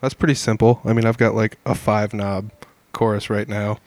[0.00, 0.80] That's pretty simple.
[0.84, 2.50] I mean, I've got like a five knob
[2.92, 3.78] chorus right now,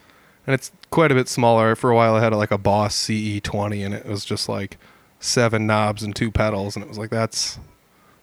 [0.48, 1.76] and it's quite a bit smaller.
[1.76, 4.78] For a while, I had like a Boss CE20, and it was just like
[5.20, 7.58] seven knobs and two pedals, and it was like that's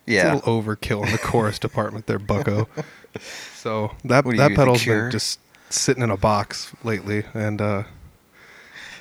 [0.07, 0.33] Yeah.
[0.33, 2.69] a little overkill in the chorus department there, Bucko.
[3.57, 7.83] So that that pedal's been just sitting in a box lately, and uh,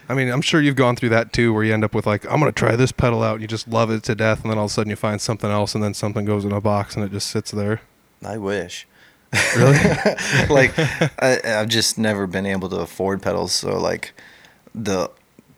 [0.09, 2.25] I mean, I'm sure you've gone through that too, where you end up with like,
[2.25, 4.57] I'm gonna try this pedal out, and you just love it to death, and then
[4.57, 6.95] all of a sudden you find something else, and then something goes in a box,
[6.95, 7.81] and it just sits there.
[8.25, 8.87] I wish.
[9.55, 9.77] Really?
[10.49, 10.73] like
[11.21, 13.51] I, I've just never been able to afford pedals.
[13.53, 14.13] So like
[14.73, 15.11] the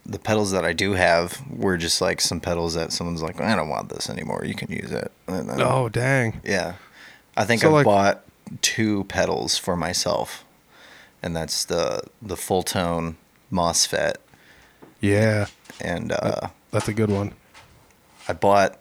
[0.05, 3.55] the pedals that I do have were just like some pedals that someone's like, I
[3.55, 4.43] don't want this anymore.
[4.45, 5.11] You can use it.
[5.27, 6.41] Then- oh, dang.
[6.43, 6.73] yeah.
[7.37, 8.25] I think So, I like- bought
[8.61, 10.43] two pedals for myself,
[11.23, 13.15] and that's the the Fulltone
[13.49, 14.15] MOSFET
[15.01, 15.47] Yeah,
[15.81, 17.33] and uh, that's a good one.
[18.27, 18.77] I bought.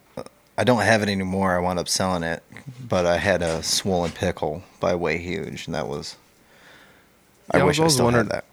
[0.57, 1.55] I don't have it anymore.
[1.55, 2.43] I wound up selling it,
[2.87, 6.15] but I had a swollen pickle by Way Huge, and that was.
[7.49, 8.45] I Yeah, I was wish I still wondering- had that.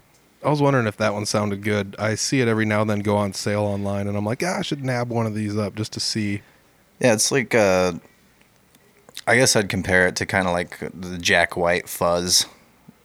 [0.43, 1.97] I was wondering if that one sounded good.
[1.99, 4.59] I see it every now and then go on sale online, and I'm like, ah,
[4.59, 6.43] I should nab one of these up just to see.
[7.01, 7.55] Yeah, it's like.
[7.55, 7.95] Uh,
[9.27, 12.47] I guess I'd compare it to kind of like the Jack White fuzz.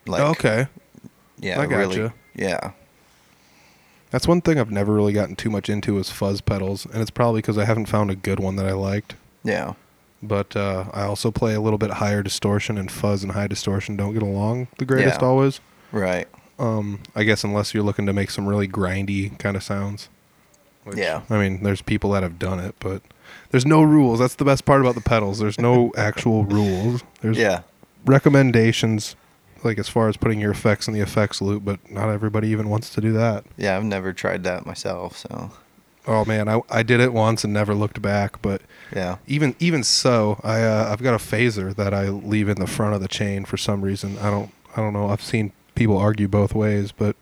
[0.05, 0.67] Like, okay,
[1.39, 1.97] Yeah, I really.
[1.97, 2.13] gotcha.
[2.35, 2.71] Yeah.
[4.13, 7.11] That's one thing I've never really gotten too much into is fuzz pedals, and it's
[7.11, 9.15] probably because I haven't found a good one that I liked.
[9.43, 9.73] Yeah.
[10.21, 13.97] But uh, I also play a little bit higher distortion, and fuzz and high distortion
[13.97, 15.27] don't get along the greatest Yeah.
[15.27, 15.59] always.
[15.91, 16.27] Right.
[16.59, 20.07] Um, I guess unless you're looking to make some really grindy kind of sounds.
[20.85, 21.21] Which, Yeah.
[21.29, 23.01] I mean, there's people that have done it, but
[23.51, 24.19] there's no rules.
[24.19, 25.39] That's the best part about the pedals.
[25.39, 27.03] There's no actual rules.
[27.21, 27.61] There's Yeah.
[28.05, 29.15] recommendations,
[29.63, 32.69] like as far as putting your effects in the effects loop, but not everybody even
[32.69, 33.45] wants to do that.
[33.57, 33.75] Yeah.
[33.77, 35.17] I've never tried that myself.
[35.17, 35.51] So.
[36.05, 38.41] Oh man, I, I did it once and never looked back.
[38.41, 38.61] But
[38.93, 39.17] Yeah.
[39.27, 42.93] even even so, I uh, I've got a phaser that I leave in the front
[42.95, 44.17] of the chain for some reason.
[44.19, 45.07] I don't I don't know.
[45.09, 47.15] I've seen people argue both ways, but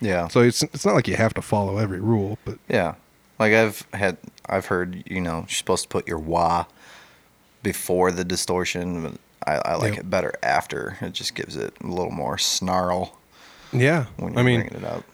[0.00, 0.28] Yeah.
[0.28, 2.94] so it's it's not like you have to follow every rule, but Yeah.
[3.38, 6.66] Like I've had I've heard, you know, you're supposed to put your wah
[7.62, 10.00] before the distortion, I, I like Yep.
[10.00, 10.98] it better after.
[11.00, 13.18] It just gives it a little more snarl
[13.72, 15.04] yeah, when you're I mean, bringing it up.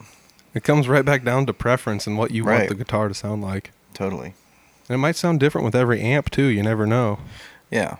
[0.53, 3.41] it comes right back down to preference and what you want the guitar to sound
[3.41, 3.71] like.
[3.93, 4.33] Totally.
[4.89, 6.45] And it might sound different with every amp too.
[6.45, 7.19] You never know.
[7.71, 7.97] Yeah.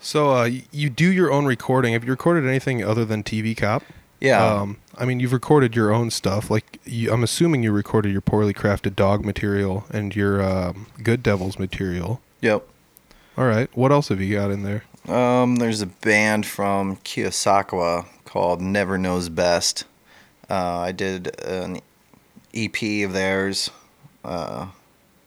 [0.00, 1.92] So uh, you do your own recording.
[1.92, 3.84] Have you recorded anything other than TV Cop?
[4.20, 4.44] Yeah.
[4.44, 6.50] Um, I mean, you've recorded your own stuff.
[6.50, 11.22] Like, you, I'm assuming you recorded your poorly crafted dog material and your um, Good
[11.22, 12.20] Devils material.
[12.40, 12.66] yep.
[13.36, 13.68] All right.
[13.76, 14.84] What else have you got in there?
[15.08, 19.84] Um, there's a band from Keosauqua called Never Knows Best.
[20.50, 21.80] Uh, I did an
[22.54, 23.70] EP of theirs.
[24.24, 24.68] Uh,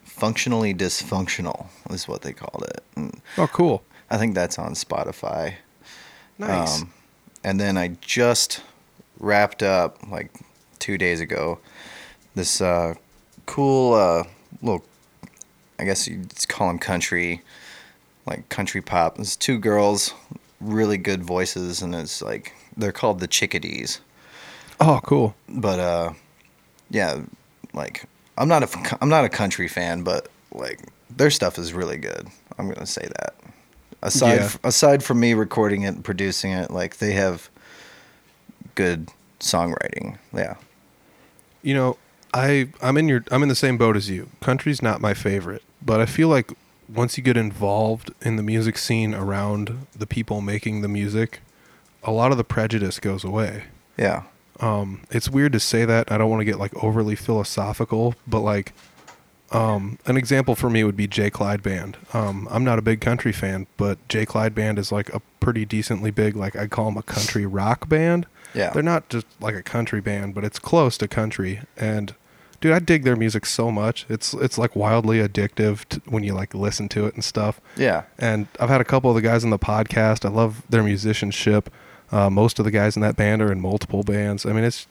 [0.03, 2.81] Functionally Dysfunctional is what they called it.
[2.95, 3.83] And Oh, cool.
[4.09, 5.55] I think that's on Spotify.
[6.37, 6.81] Nice.
[6.81, 6.93] Um,
[7.43, 8.61] and then I just
[9.19, 10.31] wrapped up like
[10.79, 11.59] two days ago
[12.35, 12.93] this uh,
[13.45, 14.23] cool uh,
[14.61, 14.83] little,
[15.79, 17.41] I guess you'd call them country,
[18.25, 19.19] like country pop.
[19.19, 20.13] It's two girls,
[20.59, 23.99] really good voices, and it's like they're called the Chickadees.
[24.79, 25.35] oh, cool.
[25.49, 26.13] But uh,
[26.89, 27.21] yeah,
[27.73, 28.05] like
[28.37, 32.27] I'm not a I'm not a country fan, but like their stuff is really good.
[32.57, 33.35] I'm gonna say that.
[34.01, 34.43] Aside Yeah.
[34.45, 37.49] f- aside from me recording it and producing it, like they have
[38.75, 39.09] good
[39.39, 40.17] songwriting.
[40.33, 40.55] Yeah.
[41.63, 41.97] You know,
[42.33, 44.29] I I'm in your I'm in the same boat as you.
[44.41, 46.51] Country's not my favorite, but I feel like
[46.87, 51.39] once you get involved in the music scene around the people making the music,
[52.03, 53.63] a lot of the prejudice goes away.
[53.97, 54.23] Yeah.
[54.59, 58.39] um it's weird to say that i don't want to get like overly philosophical but
[58.39, 58.73] like
[59.51, 61.97] Um, an example for me would be Jay Clyde Band.
[62.13, 65.65] Um, I'm not a big country fan, but Jay Clyde Band is like a pretty
[65.65, 68.25] decently big, like I'd call them a country rock band.
[68.55, 68.71] Yeah.
[68.71, 71.61] They're not just like a country band, but it's close to country.
[71.77, 72.15] And
[72.61, 74.05] dude, I dig their music so much.
[74.09, 77.59] It's it's like wildly addictive to, when you like listen to it and stuff.
[77.75, 78.03] Yeah.
[78.17, 80.25] And I've had a couple of the guys on the podcast.
[80.25, 81.69] I love their musicianship.
[82.11, 84.45] Uh, most of the guys in that band are in multiple bands.
[84.45, 84.87] I mean, it's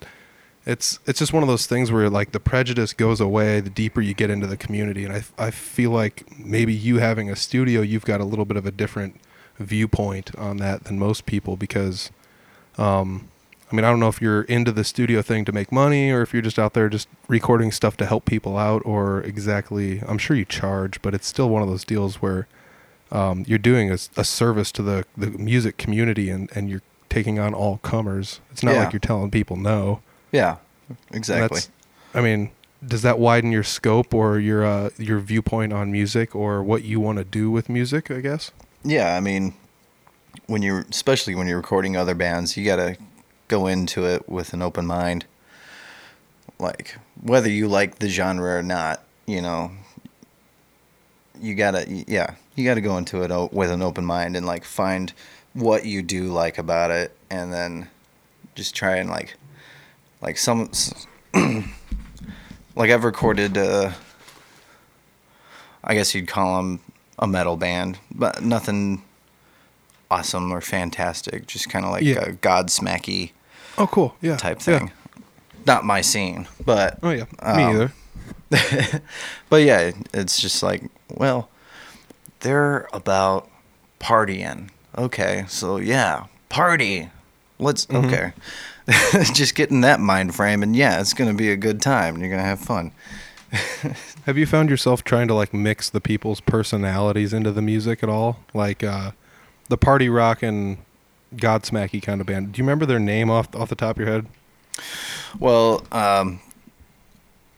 [0.66, 4.00] it's it's just one of those things where like the prejudice goes away the deeper
[4.00, 5.05] you get into the community.
[5.05, 8.57] And I I feel like maybe you having a studio, you've got a little bit
[8.57, 9.20] of a different
[9.59, 12.11] viewpoint on that than most people because.
[12.77, 13.29] Um,
[13.74, 16.22] I mean, I don't know if you're into the studio thing to make money or
[16.22, 20.00] if you're just out there just recording stuff to help people out or exactly.
[20.06, 22.46] I'm sure you charge, but it's still one of those deals where
[23.10, 27.40] um, you're doing a, a service to the, the music community and, and you're taking
[27.40, 28.40] on all comers.
[28.52, 28.84] It's not Yeah.
[28.84, 30.02] like you're telling people no.
[30.30, 30.58] Yeah.
[31.12, 31.62] Exactly.
[32.14, 32.52] I mean,
[32.87, 37.00] does that widen your scope or your uh, your viewpoint on music or what you
[37.00, 38.08] want to do with music?
[38.08, 38.52] I guess.
[38.84, 39.54] Yeah, I mean,
[40.46, 42.98] when you're especially when you're recording other bands, you gotta
[43.48, 45.26] go into it with an open mind.
[46.59, 49.72] Like whether you like the genre or not, you know,
[51.40, 55.12] you gotta yeah, you gotta go into it with an open mind and like find
[55.52, 57.88] what you do like about it, and then
[58.54, 59.35] just try and like
[60.20, 60.70] like some
[61.35, 63.59] like I've recorded.
[63.59, 63.92] Uh,
[65.87, 66.80] I guess you'd call them
[67.18, 69.02] a metal band, but nothing
[70.10, 71.46] awesome or fantastic.
[71.46, 72.20] Just kind of like Yeah.
[72.20, 73.32] a Godsmacky
[73.78, 74.14] Oh, cool.
[74.20, 74.36] Yeah.
[74.36, 74.78] type Yeah.
[74.78, 74.92] thing.
[75.66, 77.24] Not my scene, but Oh yeah.
[77.24, 77.92] Me Um, either.
[79.48, 81.48] but yeah, it's just like, well,
[82.40, 83.48] they're about
[84.00, 84.68] partying.
[84.96, 87.10] Okay, so yeah, party.
[87.58, 88.06] Let's Mm-hmm.
[88.06, 88.32] okay.
[89.32, 92.14] just get in that mind frame, and yeah, it's gonna be a good time.
[92.14, 92.92] and You're gonna have fun.
[94.26, 98.08] Have you found yourself trying to like mix the people's personalities into the music at
[98.08, 98.40] all?
[98.52, 99.12] Like uh,
[99.68, 100.79] the party rock and
[101.37, 102.53] Godsmacky kind of band.
[102.53, 104.27] Do you remember their name off off the top of your head?
[105.38, 106.40] Well, um,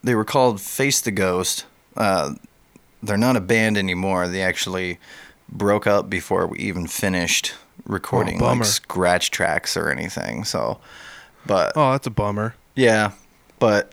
[0.03, 1.66] they were called Face the Ghost.
[1.97, 2.35] Uh,
[3.03, 4.29] they're not a band anymore.
[4.29, 4.99] They actually
[5.49, 7.55] broke up before we even finished
[7.87, 8.64] recording bummer.
[8.64, 10.45] like scratch tracks or anything.
[10.45, 10.79] So,
[11.47, 12.55] but Oh, that's a bummer.
[12.75, 13.12] yeah,
[13.59, 13.92] but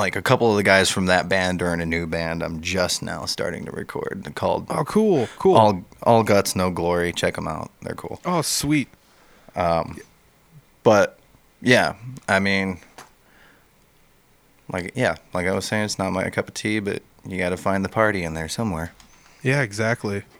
[0.00, 2.42] like a couple of the guys from that band are in a new band.
[2.42, 4.26] I'm just now starting to record.
[4.34, 5.56] Called Oh, cool, cool.
[5.56, 7.12] All All Guts No Glory.
[7.12, 7.70] Check them out.
[7.82, 8.20] They're cool.
[8.24, 8.88] oh, sweet.
[9.54, 9.98] Um,
[10.82, 11.18] But
[11.62, 11.94] yeah,
[12.28, 12.80] I mean,
[14.72, 17.50] like yeah, like I was saying, it's not my cup of tea, but you got
[17.50, 18.92] to find the party in there somewhere.
[19.42, 20.24] Yeah, exactly.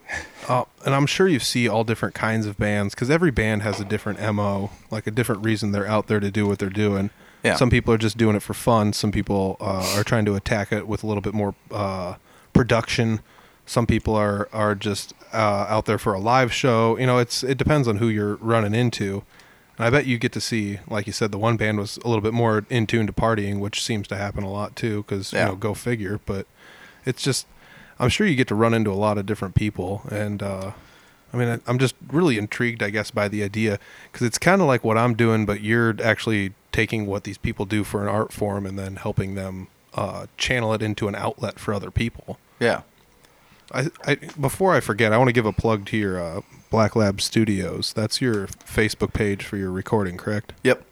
[0.49, 3.79] Uh, and I'm sure you see all different kinds of bands because every band has
[3.79, 7.11] a different mo, like a different reason they're out there to do what they're doing.
[7.43, 7.55] Yeah.
[7.55, 8.93] Some people are just doing it for fun.
[8.93, 12.15] Some people uh, are trying to attack it with a little bit more uh,
[12.53, 13.19] production.
[13.65, 16.97] Some people are are just uh, out there for a live show.
[16.97, 19.23] You know, it's it depends on who you're running into.
[19.77, 22.07] And I bet you get to see, like you said, the one band was a
[22.07, 25.03] little bit more in tune to partying, which seems to happen a lot too.
[25.03, 25.45] Because Yeah.
[25.45, 26.19] you know, go figure.
[26.25, 26.45] But
[27.05, 27.47] it's just
[27.99, 30.71] I'm sure you get to run into a lot of different people, and uh,
[31.33, 33.79] I mean, I- I'm just really intrigued, I guess, by the idea
[34.11, 37.65] because it's kind of like what I'm doing, but you're actually taking what these people
[37.65, 41.59] do for an art form and then helping them uh, channel it into an outlet
[41.59, 42.37] for other people.
[42.59, 42.81] Yeah.
[43.73, 46.95] I, I before I forget, I want to give a plug to your uh, Black
[46.95, 47.93] Lab Studios.
[47.93, 50.53] That's your Facebook page for your recording, correct?
[50.63, 50.85] Yep.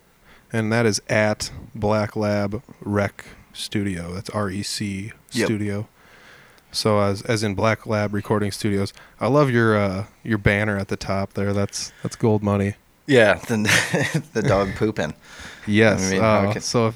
[0.52, 4.13] And that is at Black Lab Rec Studio.
[4.13, 5.46] That's R E C Yep.
[5.46, 5.88] Studio.
[6.72, 8.94] So as as in Black Lab Recording Studios.
[9.20, 11.54] I love your uh, your banner at the top there.
[11.54, 12.76] That's that's gold money.
[13.10, 13.34] Yeah.
[13.36, 15.13] The the dog pooping.
[15.67, 16.08] Yes.
[16.08, 16.60] I mean, uh.
[16.62, 16.95] So if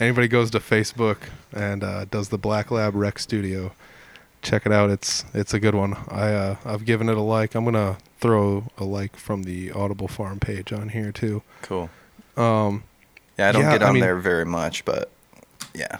[0.00, 1.18] anybody goes to Facebook
[1.52, 3.72] and uh, does the Black Lab Rec Studio,
[4.40, 4.88] check it out.
[4.88, 5.94] It's it's a good one.
[6.08, 7.54] I uh, I've given it a like.
[7.54, 11.42] I'm gonna throw a like from the Audible Farm page on here too.
[11.60, 11.90] Cool.
[12.36, 12.84] Um,
[13.38, 15.10] Yeah, I don't Yeah, get I on mean- there very much, but
[15.74, 15.98] yeah.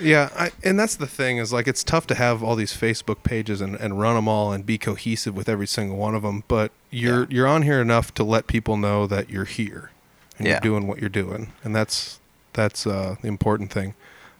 [0.00, 3.22] Yeah, I, and that's the thing is like it's tough to have all these Facebook
[3.22, 6.44] pages and, and run them all and be cohesive with every single one of them.
[6.48, 7.26] But you're Yeah.
[7.30, 9.90] you're on here enough to let people know that you're here
[10.38, 10.54] and Yeah.
[10.54, 12.20] you're doing what you're doing, and that's
[12.52, 13.94] that's uh, the important thing.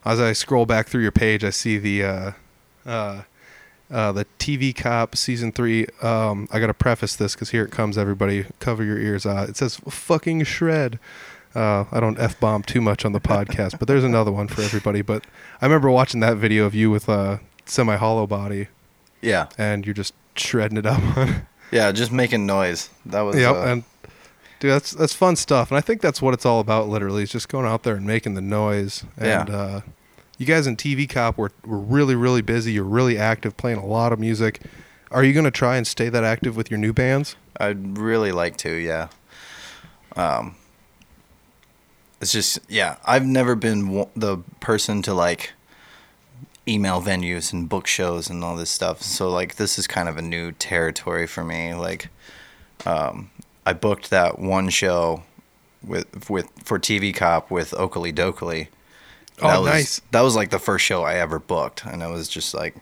[0.05, 2.31] As I scroll back through your page, I see the uh,
[2.85, 3.21] uh,
[3.91, 5.87] uh, the TV Cop season three.
[6.01, 8.45] Um, I got to preface this because here it comes, everybody.
[8.59, 9.25] Cover your ears.
[9.25, 10.99] Uh, it says "fucking shred."
[11.57, 14.61] Uh, I don't f bomb too much on the podcast, but there's another one for
[14.61, 15.01] everybody.
[15.01, 15.25] But
[15.61, 18.67] I remember watching that video of you with a semi hollow body,
[19.21, 19.47] Yeah.
[19.57, 21.01] and you're just shredding it up.
[21.69, 22.89] Yeah, just making noise.
[23.05, 23.83] That was yep, uh, and
[24.61, 26.87] dude, that's that's fun stuff, and I think that's what it's all about.
[26.87, 29.55] Literally, is just going out there and making the noise, and Yeah.
[29.55, 29.81] uh,
[30.37, 32.71] you guys in TV Cop were, were really, really busy.
[32.71, 34.61] You're really active, playing a lot of music.
[35.11, 37.35] Are you going to try and stay that active with your new bands?
[37.59, 39.09] I'd really like to, yeah.
[40.15, 40.55] Um,
[42.21, 45.51] it's just, yeah, I've never been the person to like
[46.67, 49.01] email venues and book shows and all this stuff.
[49.01, 51.73] So like, this is kind of a new territory for me.
[51.73, 52.09] Like,
[52.85, 53.29] um,
[53.65, 55.23] I booked that one show
[55.83, 58.67] with with for TV Cop with Oakley Dokley.
[59.41, 60.01] Oh, That was, nice.
[60.11, 62.75] That was like the first show I ever booked, and it was just like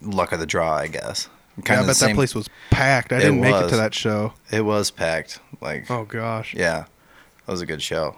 [0.00, 1.28] luck of the draw, I guess.
[1.58, 3.12] Yeah, Kinda I bet that place was packed.
[3.12, 4.32] I didn't make it to that show.
[4.50, 5.40] It was packed.
[5.60, 6.54] Like, Oh gosh.
[6.54, 6.84] yeah,
[7.52, 8.16] was a good show.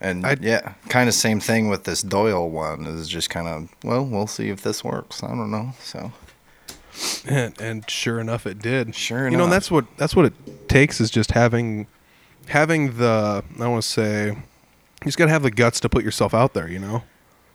[0.00, 2.86] And I'd- yeah, kind of same thing with this Doyle one.
[2.86, 5.22] Is just kind of well, we'll see if this works.
[5.22, 5.72] I don't know.
[5.80, 6.12] So
[7.26, 8.94] And, and sure enough, it did.
[8.94, 11.86] Sure enough, you know, that's what that's what it takes is just having
[12.48, 14.36] having the I want to say you
[15.06, 16.68] just got to have the guts to put yourself out there.
[16.68, 17.02] You know.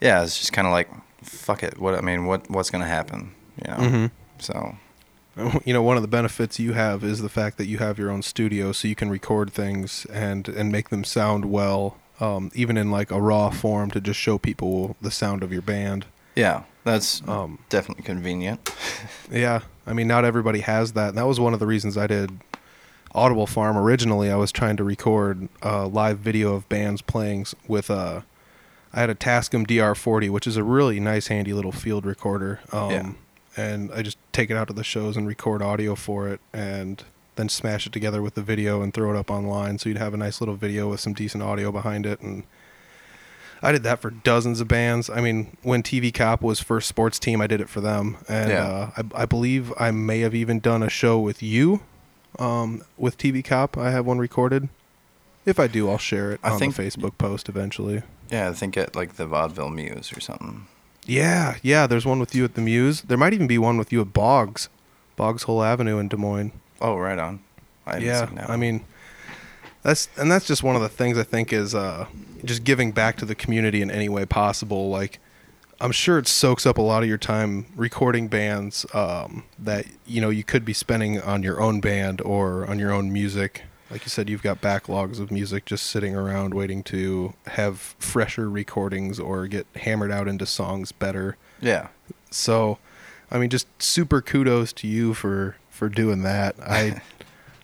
[0.01, 0.89] yeah, it's just kind of like
[1.23, 1.77] fuck it.
[1.79, 3.31] What I mean, what what's gonna happen?
[3.65, 3.77] You know.
[3.77, 4.11] Mhm.
[4.39, 4.75] So
[5.65, 8.09] you know one of the benefits you have is the fact that you have your
[8.11, 12.75] own studio so you can record things and and make them sound well um, even
[12.77, 16.63] in like a raw form to just show people the sound of your band yeah,
[16.85, 18.69] that's Um, definitely convenient.
[19.31, 22.07] yeah i mean not everybody has that and that was one of the reasons i
[22.07, 22.31] did
[23.13, 27.89] audible farm originally i was trying to record a live video of bands playing with
[27.89, 28.23] a
[28.93, 32.89] i had a tascam dr40 which is a really nice handy little field recorder um,
[32.91, 33.11] Yeah.
[33.59, 37.03] And i just take it out to the shows and record audio for it and
[37.35, 40.13] then smash it together with the video and throw it up online so you'd have
[40.13, 42.43] a nice little video with some decent audio behind it and
[43.61, 45.09] I did that for dozens of bands.
[45.09, 48.49] I mean, when TV Cop was first sports team, I did it for them, and
[48.49, 48.63] Yeah.
[48.65, 51.81] uh, I, I believe I may have even done a show with you,
[52.39, 53.77] um, with TV Cop.
[53.77, 54.69] I have one recorded.
[55.45, 58.01] If I do, I'll share it I on think- the Facebook post eventually.
[58.31, 60.67] Yeah, I think at like the Vaudeville Mews or something.
[61.09, 61.87] Yeah, yeah.
[61.87, 63.01] There's one with you at the Mews.
[63.01, 64.69] There might even be one with you at Boggs,
[65.15, 66.51] Boggs Hole Avenue in Des Moines.
[66.79, 67.41] Oh, right on.
[67.89, 68.85] I yeah i mean
[69.81, 72.05] that's and that's just one of the things i think is uh
[72.43, 75.19] just giving back to the community in any way possible like
[75.81, 80.21] i'm sure it soaks up a lot of your time recording bands um that you
[80.21, 84.03] know you could be spending on your own band or on your own music like
[84.03, 89.19] you said you've got backlogs of music just sitting around waiting to have fresher recordings
[89.19, 91.89] or get hammered out into songs better yeah,
[92.31, 92.77] so,
[93.31, 96.55] I mean, just super kudos to you for for doing that.
[96.65, 97.01] I,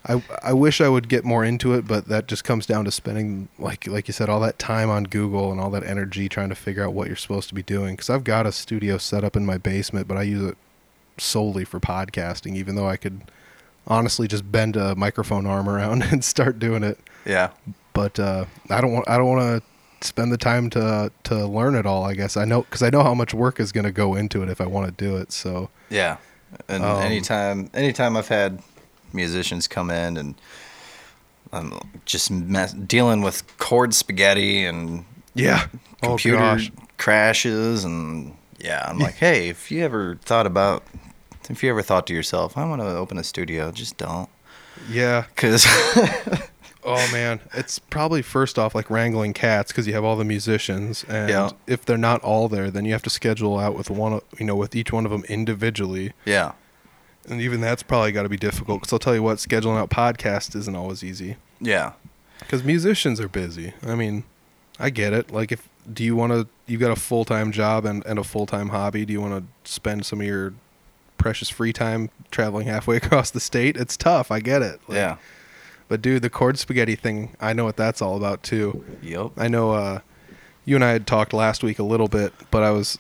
[0.07, 2.91] I, I wish I would get more into it, but that just comes down to
[2.91, 6.49] spending, like like you said, all that time on Google and all that energy trying
[6.49, 7.95] to figure out what you're supposed to be doing.
[7.95, 10.57] Because I've got a studio set up in my basement, but I use it
[11.17, 12.55] solely for podcasting.
[12.55, 13.21] Even though I could
[13.87, 17.51] honestly just bend a microphone arm around and start doing it, yeah,
[17.93, 21.75] but uh, I don't want I don't want to spend the time to to learn
[21.75, 22.03] it all.
[22.03, 24.43] I guess I know because I know how much work is going to go into
[24.43, 25.31] it if I want to do it.
[25.31, 26.17] So yeah.
[26.69, 28.61] And Um, anytime, anytime I've had
[29.11, 30.35] musicians come in and
[31.51, 31.73] I'm
[32.05, 35.67] just mess, dealing with cord spaghetti and yeah,
[36.01, 36.59] computer oh
[36.97, 40.83] crashes and yeah, I'm like, hey, if you ever thought about,
[41.49, 44.29] if you ever thought to yourself, I want to open a studio, just don't,
[44.89, 45.25] yeah.
[45.35, 45.65] because
[46.87, 51.03] Oh man, it's probably first off like wrangling cats because you have all the musicians,
[51.09, 51.49] and Yeah.
[51.65, 54.55] if they're not all there, then you have to schedule out with one, you know,
[54.55, 56.51] with each one of them individually, yeah,
[57.27, 58.81] and even that's probably got to be difficult.
[58.81, 61.37] Because I'll tell you what, scheduling out podcasts isn't always easy.
[61.59, 61.93] yeah,
[62.39, 63.73] because musicians are busy.
[63.81, 64.23] I mean,
[64.79, 65.31] I get it.
[65.31, 66.47] Like, if do you want to?
[66.67, 69.05] You've got a full time job and, and a full time hobby.
[69.05, 70.53] Do you want to spend some of your
[71.25, 73.75] precious free time traveling halfway across the state?
[73.77, 74.29] It's tough.
[74.29, 74.79] I get it.
[74.87, 75.17] Like, yeah,
[75.87, 78.85] But dude, the cord spaghetti thing, I know what that's all about too.
[79.01, 80.01] yep, I know uh,
[80.65, 82.99] you and I had talked last week a little bit, but I was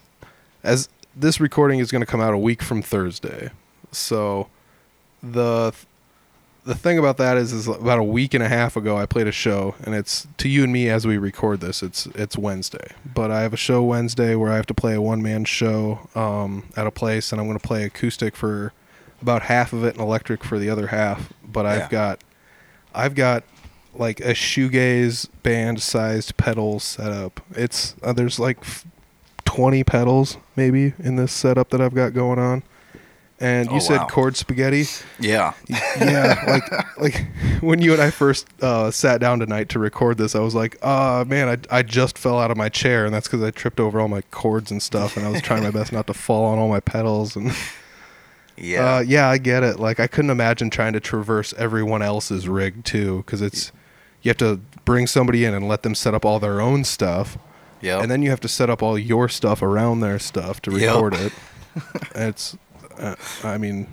[0.63, 3.51] as this recording is going to come out a week from Thursday,
[3.91, 4.47] so
[5.21, 5.71] the
[6.65, 9.27] the thing about that is, is about a week and a half ago I played
[9.27, 11.83] a show, and it's to you and me as we record this.
[11.83, 15.01] It's it's Wednesday, but I have a show Wednesday where I have to play a
[15.01, 18.73] one man show um, at a place, and I'm going to play acoustic for
[19.21, 21.31] about half of it and electric for the other half.
[21.43, 21.89] But I've Yeah.
[21.89, 22.19] got
[22.93, 23.43] I've got
[23.93, 27.41] like a shoegaze band sized pedal setup.
[27.51, 28.85] It's uh, there's like f-
[29.45, 32.63] 20 pedals maybe in this setup that I've got going on.
[33.39, 34.07] And you Oh, said wow.
[34.07, 34.85] cord spaghetti.
[35.19, 35.53] yeah,
[35.99, 37.25] Yeah, like like
[37.59, 40.77] when you and I first uh, sat down tonight to record this, I was like,
[40.81, 43.79] "Ah, man, I I just fell out of my chair, and that's because I tripped
[43.81, 46.45] over all my cords and stuff, and I was trying my best not to fall
[46.45, 47.51] on all my pedals." And
[48.57, 49.79] yeah, uh, yeah, I get it.
[49.81, 53.73] Like I couldn't imagine trying to traverse everyone else's rig too, because it's
[54.21, 57.37] you have to bring somebody in and let them set up all their own stuff,
[57.81, 58.01] Yep.
[58.03, 60.81] and then you have to set up all your stuff around their stuff to Yep.
[60.95, 61.33] record it.
[62.15, 62.55] it's,
[62.99, 63.87] uh, I mean,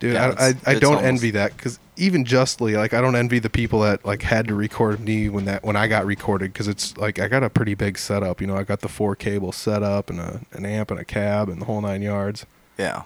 [0.00, 3.14] dude, Yeah, I, I, I don't almost- envy that because even justly, like, I don't
[3.16, 6.52] envy the people that like had to record me when that when I got recorded
[6.52, 8.40] because it's like I got a pretty big setup.
[8.40, 11.48] You know, I got the four cable setup and a an amp and a cab
[11.48, 12.46] and the whole nine yards.
[12.78, 13.02] Yeah.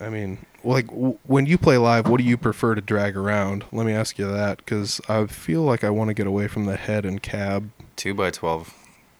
[0.00, 3.64] I mean, like w- when you play live, what do you prefer to drag around?
[3.72, 6.66] Let me ask you that because I feel like I want to get away from
[6.66, 8.74] the head and cab, Two by twelve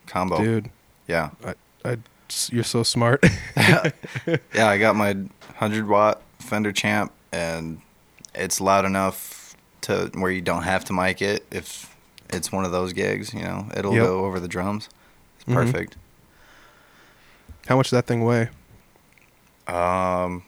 [0.06, 0.38] combo.
[0.42, 0.70] dude.
[1.06, 1.30] Yeah.
[1.44, 1.54] I,
[1.84, 1.98] I,
[2.50, 3.24] you're so smart.
[3.56, 5.16] Yeah, I got my
[5.56, 7.80] hundred watt Fender Champ, and
[8.34, 11.94] it's loud enough to where you don't have to mic it if
[12.30, 13.32] it's one of those gigs.
[13.34, 14.04] You know, it'll Yep.
[14.06, 14.88] go over the drums.
[15.36, 15.54] It's Mhm.
[15.54, 15.96] perfect.
[17.66, 18.48] How much does that thing weigh?
[19.66, 20.42] Um,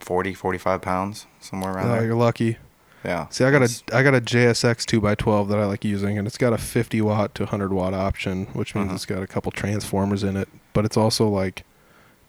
[0.00, 2.04] 40, 45 pounds, somewhere around Oh, there.
[2.06, 2.58] you're lucky.
[3.04, 3.28] Yeah.
[3.28, 6.16] See, I got a I got a JSX two x twelve that I like using,
[6.18, 8.94] and it's got a fifty watt to hundred watt option, which means Uh-huh.
[8.94, 10.48] it's got a couple transformers in it.
[10.72, 11.64] But it's also like,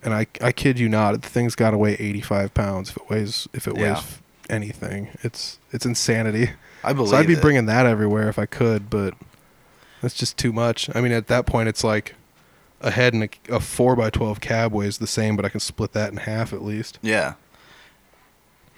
[0.03, 2.97] and I I kid you not, the thing's got to weigh eighty five pounds if
[2.97, 3.93] it weighs if it Yeah.
[3.95, 4.19] weighs
[4.49, 5.09] anything.
[5.23, 6.51] It's it's insanity.
[6.84, 7.41] I believe So I'd be it.
[7.41, 9.13] bringing that everywhere if I could, but
[10.01, 10.89] that's just too much.
[10.95, 12.15] I mean, at that point, it's like
[12.82, 15.61] a head and a, a four x twelve cab weighs the same, but I can
[15.61, 16.99] split that in half at least.
[17.01, 17.36] Yeah.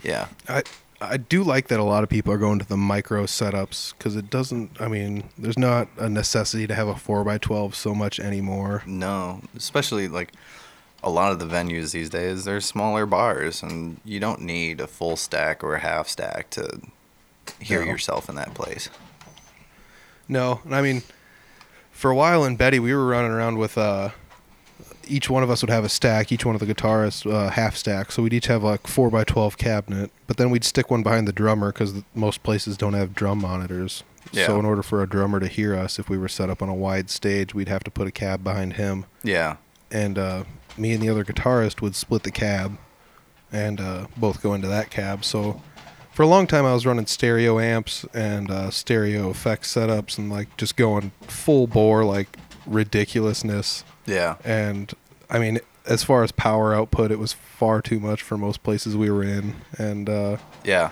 [0.03, 0.27] Yeah.
[0.47, 0.61] I
[0.99, 4.15] I do like that a lot of people are going to the micro setups because
[4.15, 4.81] it doesn't.
[4.81, 8.81] I mean, there's not a necessity to have a four x twelve so much anymore.
[8.87, 10.33] No, especially like
[11.03, 14.87] a lot of the venues these days, they're smaller bars, and you don't need a
[14.87, 16.81] full stack or a half stack to
[17.59, 17.91] hear No.
[17.91, 18.89] yourself in that place.
[20.27, 21.03] No, and I mean,
[21.91, 24.09] for a while in Betty, we were running around with uh,
[25.09, 26.31] each one of us would have a stack.
[26.31, 29.23] Each one of the guitarists uh, half stack, so we'd each have like four by
[29.23, 30.11] twelve cabinet.
[30.27, 34.03] But then we'd stick one behind the drummer because most places don't have drum monitors.
[34.31, 34.47] Yeah.
[34.47, 36.67] So in order for a drummer to hear us, if we were set up on
[36.69, 39.05] a wide stage, we'd have to put a cab behind him.
[39.23, 39.57] Yeah.
[39.89, 40.43] and uh,
[40.77, 42.77] me and the other guitarist would split the cab
[43.51, 45.23] and uh, both go into that cab.
[45.23, 45.61] So
[46.11, 50.29] for a long time, I was running stereo amps and uh, stereo effects setups and
[50.29, 52.37] like just going full bore, like
[52.67, 53.83] ridiculousness.
[54.05, 54.35] Yeah.
[54.43, 54.93] And
[55.29, 58.95] I mean, as far as power output, it was far too much for most places
[58.95, 59.55] we were in.
[59.77, 60.91] And uh, Yeah.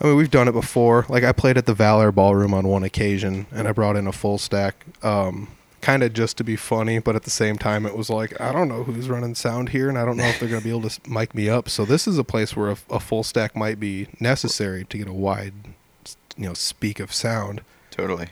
[0.00, 1.04] I mean, we've done it before.
[1.10, 4.06] Like I played at the Val Air Ballroom on one occasion, and I brought in
[4.06, 5.48] a full stack, um,
[5.82, 6.98] kind of just to be funny.
[7.00, 9.90] But at the same time, it was like I don't know who's running sound here,
[9.90, 11.68] and I don't know if they're going to be able to mic me up.
[11.68, 15.06] So this is a place where a, a full stack might be necessary to get
[15.06, 15.52] a wide,
[16.34, 17.60] you know, speak of sound.
[17.90, 18.28] Totally.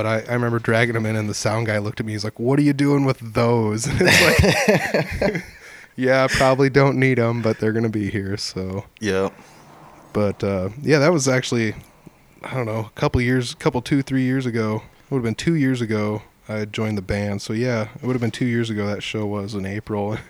[0.00, 2.12] But I, I remember dragging them in, and the sound guy looked at me.
[2.12, 5.44] He's like, "What are you doing with those?" And it's like,
[5.96, 9.28] "Yeah, probably don't need them, but they're going to be here." So yeah,
[10.14, 11.74] but uh, yeah, that was actually
[12.42, 14.76] I don't know a couple years, a couple two three years ago.
[14.76, 16.22] It would have been two years ago.
[16.48, 18.86] I had joined the band, so yeah, it would have been two years ago.
[18.86, 20.16] That show was in April.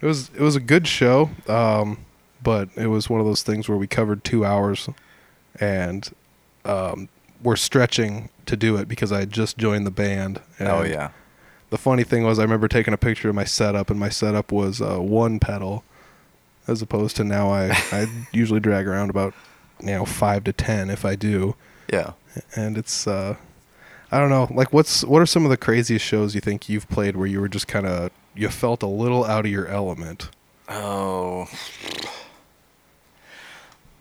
[0.00, 1.98] It was it was a good show, um,
[2.42, 4.88] but it was one of those things where we covered two hours,
[5.60, 6.10] and
[6.64, 7.08] um,
[7.42, 10.40] we're stretching to do it because I had just joined the band.
[10.58, 11.10] And Oh yeah.
[11.70, 14.52] the funny thing was, I remember taking a picture of my setup, and my setup
[14.52, 15.84] was uh, one pedal,
[16.66, 19.34] as opposed to now I I usually drag around about
[19.80, 21.54] you know five to ten if I do,
[21.92, 22.12] Yeah.
[22.56, 23.36] and it's uh,
[24.10, 26.88] I don't know, like what's what are some of the craziest shows you think you've
[26.88, 30.28] played where you were just kind of you felt a little out of your element?
[30.68, 31.48] Oh.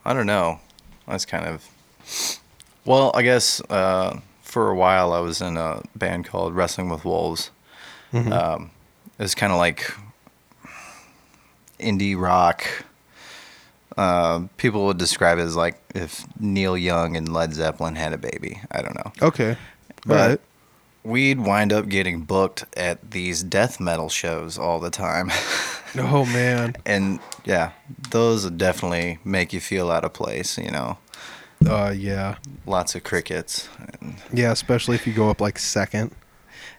[0.06, 0.60] I don't know.
[1.08, 2.41] That's kind of.
[2.86, 7.06] Well, I guess uh, for a while I was in a band called Wrestling with
[7.06, 7.52] Wolves.
[8.14, 8.34] Mm-hmm.
[8.34, 8.72] Um,
[9.20, 9.94] it's kind of like
[11.80, 12.66] indie rock.
[13.98, 18.18] Uh, people would describe it as like if Neil Young and Led Zeppelin had a
[18.18, 18.62] baby.
[18.72, 19.12] I don't know.
[19.22, 19.58] Okay,
[20.06, 20.42] But right.
[21.04, 25.30] we'd wind up getting booked at these death metal shows all the time.
[25.98, 27.72] Oh man, and yeah,
[28.12, 30.98] those definitely make you feel out of place, you know.
[31.68, 33.70] Uh, yeah, Lots of crickets.
[34.34, 36.16] Yeah, especially if you go up like second,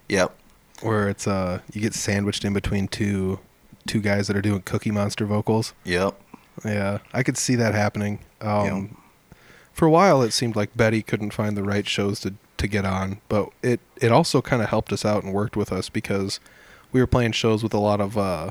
[0.08, 0.34] yep.
[0.80, 3.38] where it's uh you get sandwiched in between two
[3.86, 5.74] two guys that are doing Cookie Monster vocals.
[5.84, 6.18] Yep.
[6.64, 8.20] Yeah, I could see that happening.
[8.40, 8.96] Um,
[9.72, 12.84] For a while, it seemed like Betty couldn't find the right shows to, to get
[12.84, 16.40] on, but it, it also kind of helped us out and worked with us because
[16.92, 18.50] we were playing shows with a lot of uh,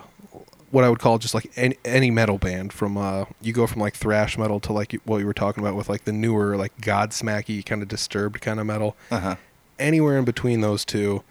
[0.72, 2.74] what I would call just like any, any metal band.
[2.74, 5.76] From uh, you go from like thrash metal to like what you were talking about
[5.76, 9.36] with like the newer like Godsmacky kind of disturbed kind of metal Uh huh.
[9.80, 11.24] anywhere in between those two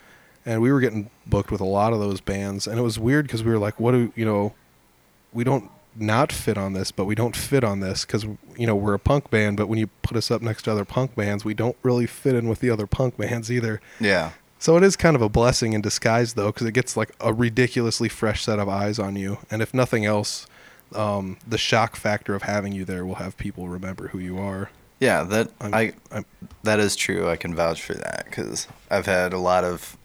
[0.47, 3.27] and we were getting booked with a lot of those bands and it was weird
[3.27, 4.55] because we were like what do you know
[5.33, 8.23] we don't not fit on this, but we don't fit on this because
[8.57, 9.57] you know we're a punk band.
[9.57, 12.37] But when you put us up next to other punk bands, we don't really fit
[12.37, 13.81] in with the other punk bands either.
[13.99, 14.31] Yeah.
[14.61, 17.33] So it is kind of a blessing in disguise, though, because it gets like a
[17.33, 20.47] ridiculously fresh set of eyes on you, and if nothing else,
[20.95, 24.71] um, the shock factor of having you there will have people remember who you are.
[25.01, 26.27] Yeah, that I'm- I I'm-
[26.63, 27.31] that is true.
[27.31, 29.97] I can vouch for that because I've had a lot of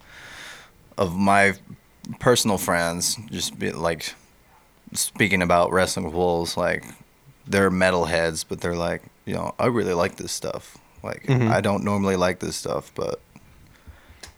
[0.97, 1.55] of my
[2.19, 4.13] personal friends just be like
[4.93, 6.55] speaking about wrestling with wolves.
[6.55, 6.85] Like
[7.45, 10.77] they're metalheads, but they're like, you know, I really like this stuff.
[11.03, 11.51] Like Mhm.
[11.51, 13.19] I don't normally like this stuff, but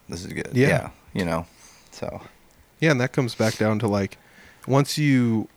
[0.09, 0.49] this is good.
[0.53, 0.67] Yeah.
[0.67, 1.45] Yeah, you know.
[1.91, 2.21] So
[2.79, 4.17] Yeah, and that comes back down to like
[4.67, 5.47] once you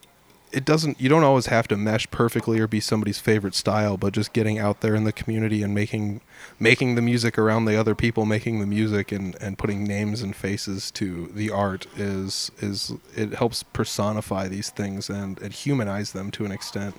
[0.52, 4.12] it doesn't you don't always have to mesh perfectly or be somebody's favorite style, but
[4.12, 6.20] just getting out there in the community and making
[6.58, 10.34] making the music around the other people making the music and and putting names and
[10.34, 16.30] faces to the art is is it helps personify these things and and humanize them
[16.32, 16.96] to an extent.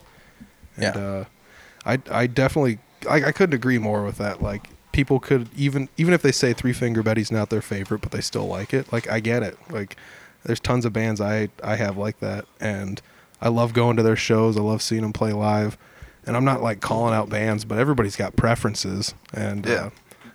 [0.78, 1.02] And Yeah.
[1.02, 1.26] uh
[1.86, 2.80] I I definitely
[3.10, 4.42] I, I couldn't agree more with that.
[4.42, 8.12] Like people could even even if they say Three Finger Betty's not their favorite, but
[8.12, 8.92] they still like it.
[8.92, 9.58] Like I get it.
[9.70, 9.96] Like
[10.44, 13.02] there's tons of bands I I have like that, and
[13.42, 14.58] I love going to their shows.
[14.58, 15.78] I love seeing them play live,
[16.26, 19.74] and I'm not like calling out bands, but everybody's got preferences, and Yeah.
[19.74, 19.90] uh,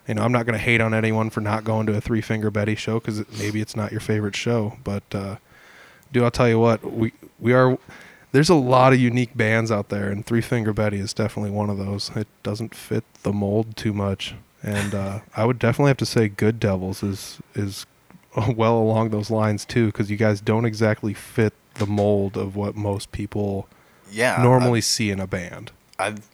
[0.07, 2.49] you know I'm not gonna hate on anyone for not going to a Three Finger
[2.51, 5.35] Betty show because it, maybe it's not your favorite show, but uh,
[6.11, 7.77] dude, I'll tell you what we we are.
[8.33, 11.69] There's a lot of unique bands out there, and Three Finger Betty is definitely one
[11.69, 12.11] of those.
[12.15, 16.27] It doesn't fit the mold too much, and uh, I would definitely have to say
[16.27, 17.85] Good Devils is is
[18.55, 22.75] well along those lines too, because you guys don't exactly fit the mold of what
[22.75, 23.67] most people
[24.11, 25.71] yeah, normally see in a band.
[25.99, 26.27] I've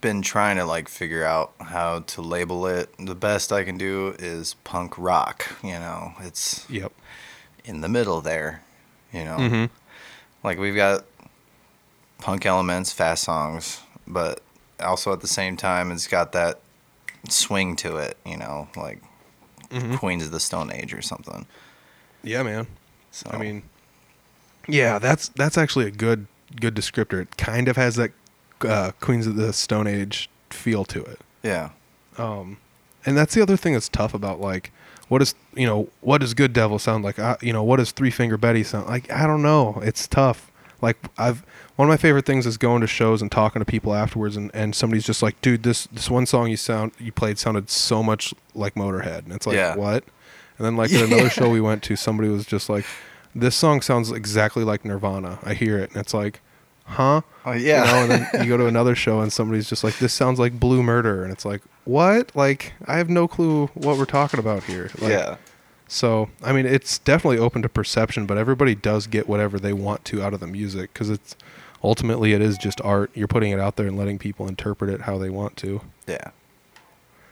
[0.00, 2.90] been trying to like figure out how to label it.
[2.98, 5.56] The best I can do is punk rock.
[5.62, 6.92] You know, it's Yep.
[7.64, 8.62] in the middle there.
[9.12, 9.64] You know, Mm-hmm.
[10.42, 11.04] like we've got
[12.18, 14.40] punk elements, fast songs, but
[14.80, 16.60] also at the same time, it's got that
[17.32, 18.16] swing to it.
[18.26, 19.02] You know, like
[19.70, 19.98] Mhm.
[19.98, 21.46] Queens of the Stone Age or something.
[22.22, 22.66] Yeah, man.
[23.10, 23.62] So I mean,
[24.68, 26.26] yeah, that's that's actually a good
[26.60, 27.20] good descriptor.
[27.22, 28.12] It kind of has that
[28.62, 31.20] uh, Queens of the Stone Age feel to it.
[31.42, 31.70] yeah,
[32.16, 32.56] Um,
[33.04, 34.72] and that's the other thing that's tough about like
[35.08, 37.18] what is you know what does Good Devil sound like?
[37.18, 39.10] I, you know what does Three Finger Betty sound like?
[39.10, 39.80] I don't know.
[39.84, 40.50] It's tough.
[40.82, 41.42] Like I've
[41.76, 44.50] one of my favorite things is going to shows and talking to people afterwards, and,
[44.54, 48.02] and somebody's just like, dude, this this one song you sound you played sounded so
[48.02, 49.76] much like Motorhead, and it's like Yeah.
[49.76, 50.04] what?
[50.58, 52.84] And then like at another show we went to, somebody was just like,
[53.34, 55.38] this song sounds exactly like Nirvana.
[55.42, 56.40] I hear it, and it's like,
[56.84, 57.20] huh?
[57.44, 59.98] oh You yeah, know, and then you go to another show and somebody's just like,
[59.98, 63.98] "This sounds like Blue Murder," and it's like, "What?" Like, I have no clue what
[63.98, 64.90] we're talking about here.
[64.98, 65.36] Like, yeah,
[65.88, 70.04] So, I mean, it's definitely open to perception, but everybody does get whatever they want
[70.06, 71.36] to out of the music because it's
[71.86, 73.10] ultimately it is just art.
[73.14, 75.80] You're putting it out there and letting people interpret it how they want to.
[76.06, 76.30] yeah,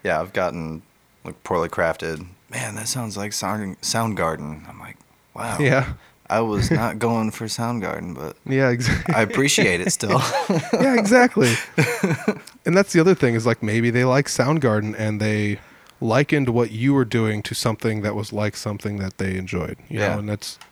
[0.02, 0.20] yeah.
[0.20, 0.82] I've gotten
[1.24, 2.26] like poorly crafted.
[2.50, 4.68] Man, that sounds like Sound Soundgarden.
[4.68, 4.96] I'm like,
[5.34, 5.58] wow.
[5.58, 5.94] Yeah,
[6.30, 9.14] I was not going for Soundgarden, but yeah, exactly.
[9.14, 10.20] I appreciate it still.
[10.72, 11.52] yeah, exactly.
[12.64, 15.58] and that's the other thing is like maybe they like Soundgarden and they
[16.00, 19.76] likened what you were doing to something that was like something that they enjoyed.
[19.88, 20.12] You Yeah.
[20.14, 20.64] know, and that's that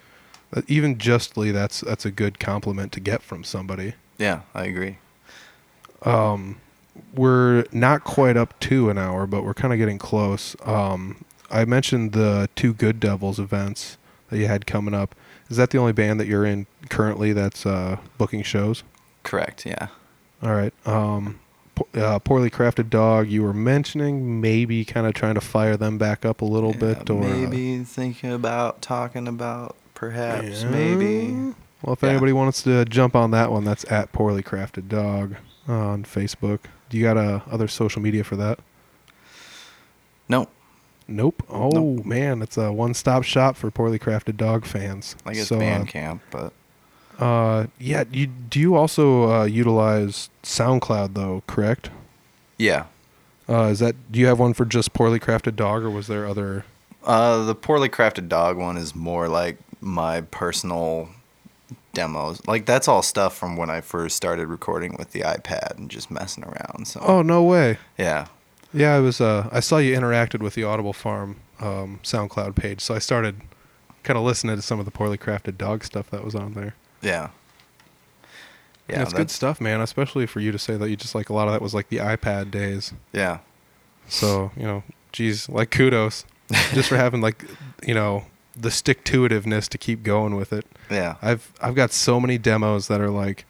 [0.68, 3.94] even justly that's that's a good compliment to get from somebody.
[4.18, 4.98] yeah, I agree.
[6.02, 6.60] Um,
[7.14, 10.56] we're not quite up to an hour, but we're kind of getting close.
[10.64, 13.98] Um, I mentioned the two Good Devils events
[14.30, 15.14] that you had coming up.
[15.48, 18.82] Is that the only band that you're in currently that's uh, booking shows?
[19.22, 19.66] Correct.
[19.66, 19.88] Yeah.
[20.42, 20.72] All right.
[20.86, 21.40] Um,
[21.94, 23.28] uh, poorly crafted dog.
[23.28, 27.08] You were mentioning maybe kind of trying to fire them back up a little bit,
[27.10, 30.68] or uh, maybe thinking about talking about perhaps Yeah.
[30.70, 31.32] maybe.
[31.82, 32.10] Well, if Yeah.
[32.10, 35.36] anybody wants to jump on that one, that's at poorly crafted dog
[35.68, 36.58] on Facebook.
[36.90, 38.58] Do you got uh, other social media for that?
[40.28, 40.48] No,
[41.06, 41.42] Nope.
[41.48, 42.04] Oh Nope.
[42.06, 45.14] man, it's a one-stop shop for poorly crafted dog fans.
[45.26, 46.52] I guess so, uh, Bandcamp, but
[47.20, 48.02] Uh, yeah.
[48.10, 51.42] You do you also uh, utilize SoundCloud though?
[51.46, 51.90] Correct.
[52.58, 52.84] yeah.
[53.48, 56.26] Uh, is that do you have one for just poorly crafted dog, or was there
[56.26, 56.64] other?
[57.04, 61.08] Uh, the poorly crafted dog one is more like my personal
[61.92, 62.40] demos.
[62.46, 66.10] Like that's all stuff from when I first started recording with the iPad and just
[66.10, 66.86] messing around.
[66.86, 67.78] So Oh no way.
[67.98, 68.28] yeah,
[68.72, 69.20] Yeah, I was.
[69.20, 73.40] Uh, I saw you interacted with the Audible Farm um, SoundCloud page, so I started
[74.02, 76.74] kind of listening to some of the poorly crafted dog stuff that was on there.
[77.02, 77.28] yeah,
[78.88, 79.02] Yeah, yeah.
[79.02, 79.80] it's good stuff, man.
[79.80, 81.88] Especially for you to say that you just like a lot of that was like
[81.88, 82.92] the iPad days.
[83.12, 83.38] Yeah,
[84.08, 86.24] So you know, geez, like kudos,
[86.72, 87.44] just for having like
[87.86, 88.24] you know
[88.56, 90.66] the stick to itiveness to keep going with it.
[90.90, 91.16] Yeah.
[91.22, 93.44] I've I've got so many demos that are like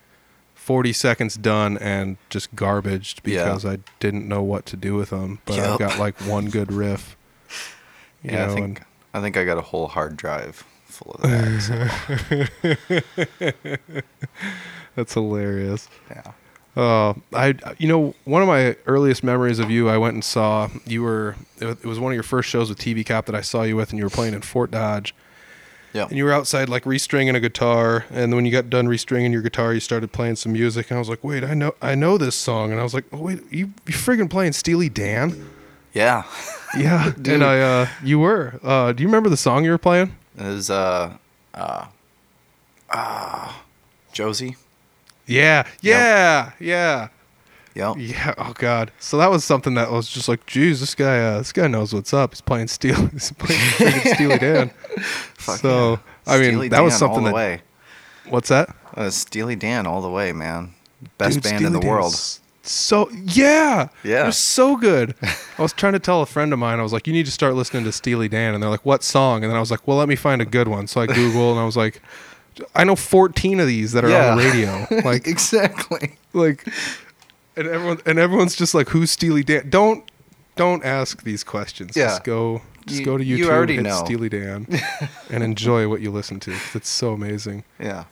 [0.55, 3.45] 40 seconds done and just garbaged Yeah.
[3.45, 5.41] because I didn't know what to do with them.
[5.45, 7.17] But I've got like one good riff.
[8.25, 8.83] Yeah, know, I think
[9.15, 12.49] I think I got a whole hard drive full of that.
[12.63, 13.91] so,
[14.95, 15.89] that's hilarious.
[16.09, 16.33] yeah.
[16.75, 20.69] Uh, I you know one of my earliest memories of you, I went and saw
[20.87, 23.63] you were it was- one of your first shows with TV Cop that I saw
[23.63, 25.15] you with, and you were playing in Fort Dodge.
[25.93, 26.05] Yeah.
[26.09, 29.31] And you were outside like restringing a guitar, and then when you got done restringing
[29.33, 31.95] your guitar, you started playing some music, and I was like, "Wait, I know, I
[31.95, 35.49] know this song," and I was like, oh, "Wait, you you friggin' playing Steely Dan?"
[35.93, 36.23] Yeah.
[36.75, 38.59] Yeah, and I uh, you were.
[38.63, 40.17] Uh, do you remember the song you were playing?
[40.39, 41.19] It was uh
[41.53, 41.85] uh
[42.89, 43.53] uh
[44.15, 44.57] Josie.
[45.33, 47.09] Yeah, yeah, yeah,
[47.75, 47.95] Yep.
[47.99, 48.35] yeah.
[48.39, 48.91] Oh God.
[48.99, 51.95] So that was something that was just like, "Geez, this guy, uh, this guy knows
[51.95, 52.33] what's up.
[52.33, 54.71] He's playing Steel, he's playing Steely Dan."
[55.39, 55.91] Fuck so
[56.27, 56.33] yeah.
[56.35, 57.35] I mean, Steely that was something all the that.
[57.35, 57.63] way.
[58.29, 58.75] What's that?
[58.95, 60.75] Uh, Steely Dan all the way, man.
[61.19, 62.15] Best Dude, band Steely in the world.
[62.65, 64.23] So yeah, Yeah.
[64.25, 65.15] they're so good.
[65.59, 66.79] I was trying to tell a friend of mine.
[66.79, 69.03] I was like, "You need to start listening to Steely Dan," and they're like, "What
[69.03, 71.07] song?" And then I was like, "Well, let me find a good one." So I
[71.07, 72.01] Google and I was like,
[72.75, 76.17] "I know 14 of these that are on the radio." Like, exactly.
[76.33, 76.67] like,
[77.57, 80.05] and everyone and everyone's just like, "Who's Steely Dan?" Don't
[80.57, 81.97] don't ask these questions.
[81.97, 82.07] Yeah.
[82.09, 82.63] Just go.
[82.87, 83.39] Just You- go to YouTube.
[83.39, 84.03] you already hit know.
[84.05, 84.67] Steely Dan
[85.31, 86.55] and enjoy what you listen to.
[86.75, 87.63] It's so amazing.
[87.79, 88.05] Yeah.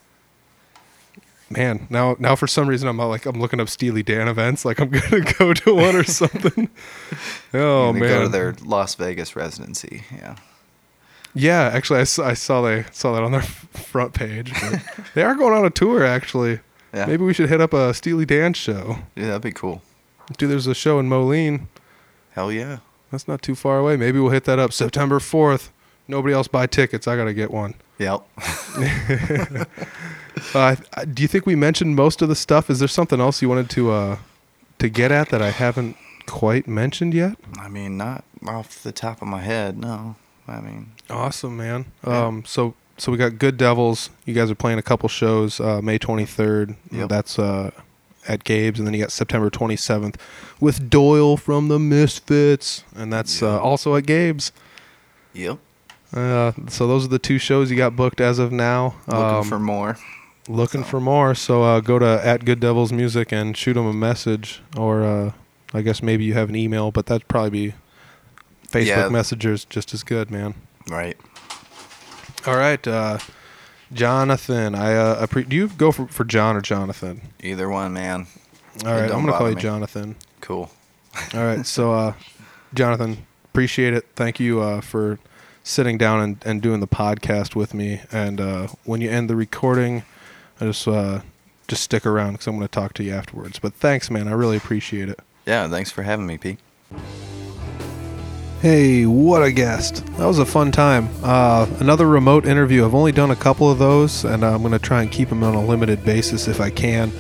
[1.53, 4.65] Man, now now for some reason I'm like I'm looking up Steely Dan events.
[4.65, 6.69] Like I'm gonna go to one or something.
[7.53, 10.05] oh man, Go to their Las Vegas residency.
[10.17, 10.37] Yeah.
[11.35, 11.71] Yeah.
[11.73, 13.43] Actually, I saw, I saw they saw that on their
[13.93, 14.53] front page.
[15.15, 16.05] They are going on a tour.
[16.05, 16.61] Actually,
[16.95, 17.07] Yeah.
[17.07, 18.99] maybe we should hit up a Steely Dan show.
[19.17, 19.83] Yeah, that'd be cool.
[20.39, 21.67] Dude, there's a show in Moline.
[22.33, 22.79] Hell yeah.
[23.11, 23.97] That's not too far away.
[23.97, 25.71] Maybe we'll hit that up September 4th.
[26.07, 27.09] Nobody else buy tickets.
[27.09, 27.75] I gotta get one.
[27.99, 28.23] Yep.
[30.55, 30.75] Uh,
[31.13, 32.71] do you think we mentioned most of the stuff?
[32.71, 34.17] Is there something else you wanted to uh,
[34.79, 37.37] to get at that I haven't quite mentioned yet?
[37.59, 40.17] I mean, not off the top of my head, no.
[40.51, 41.87] I mean, Awesome, man.
[42.07, 42.27] Yeah.
[42.27, 44.11] Um, so so we got Good Devils.
[44.27, 45.61] You guys are playing a couple shows.
[45.61, 46.77] Uh, May 23rd.
[46.93, 47.09] Yep.
[47.09, 47.71] That's uh,
[48.29, 50.17] at Gabe's, and then you got September 27th
[50.61, 54.53] with Doyle from the Misfits, and that's uh, also at Gabe's.
[55.33, 55.59] yep.
[56.13, 58.97] Uh, so those are the two shows you got booked as of now.
[59.07, 59.97] Looking Um, for more.
[60.49, 61.35] looking for more.
[61.37, 65.33] So uh, go to at Good Devils Music and shoot them a message, or uh,
[65.73, 67.75] I guess maybe you have an email, but that'd probably be
[68.71, 69.09] Facebook Yeah.
[69.09, 70.55] Messengers just as good, man.
[70.89, 71.17] Right.
[72.47, 73.19] All right, uh,
[73.93, 74.75] Jonathan.
[74.75, 77.21] I uh, appre- do you go for, for John or Jonathan?
[77.43, 78.27] Either one, man.
[78.85, 79.63] All right, I'm gonna call you me.
[79.63, 80.17] Jonathan.
[80.41, 80.71] Cool.
[81.35, 82.15] All right, so uh,
[82.73, 84.07] Jonathan, appreciate it.
[84.15, 85.19] Thank you uh, for
[85.63, 88.01] sitting down and, and doing the podcast with me.
[88.11, 90.05] And uh, when you end the recording,
[90.61, 91.21] I just uh,
[91.69, 93.59] just stick around because I'm going to talk to you afterwards.
[93.59, 94.29] But thanks, man.
[94.29, 95.21] I really appreciate it.
[95.47, 96.59] Yeah, thanks for having me, Pete.
[98.61, 100.05] Hey, what a guest.
[100.19, 101.09] That was a fun time.
[101.23, 102.85] Uh, another remote interview.
[102.85, 105.43] I've only done a couple of those, and I'm going to try and keep them
[105.43, 107.11] on a limited basis if I can.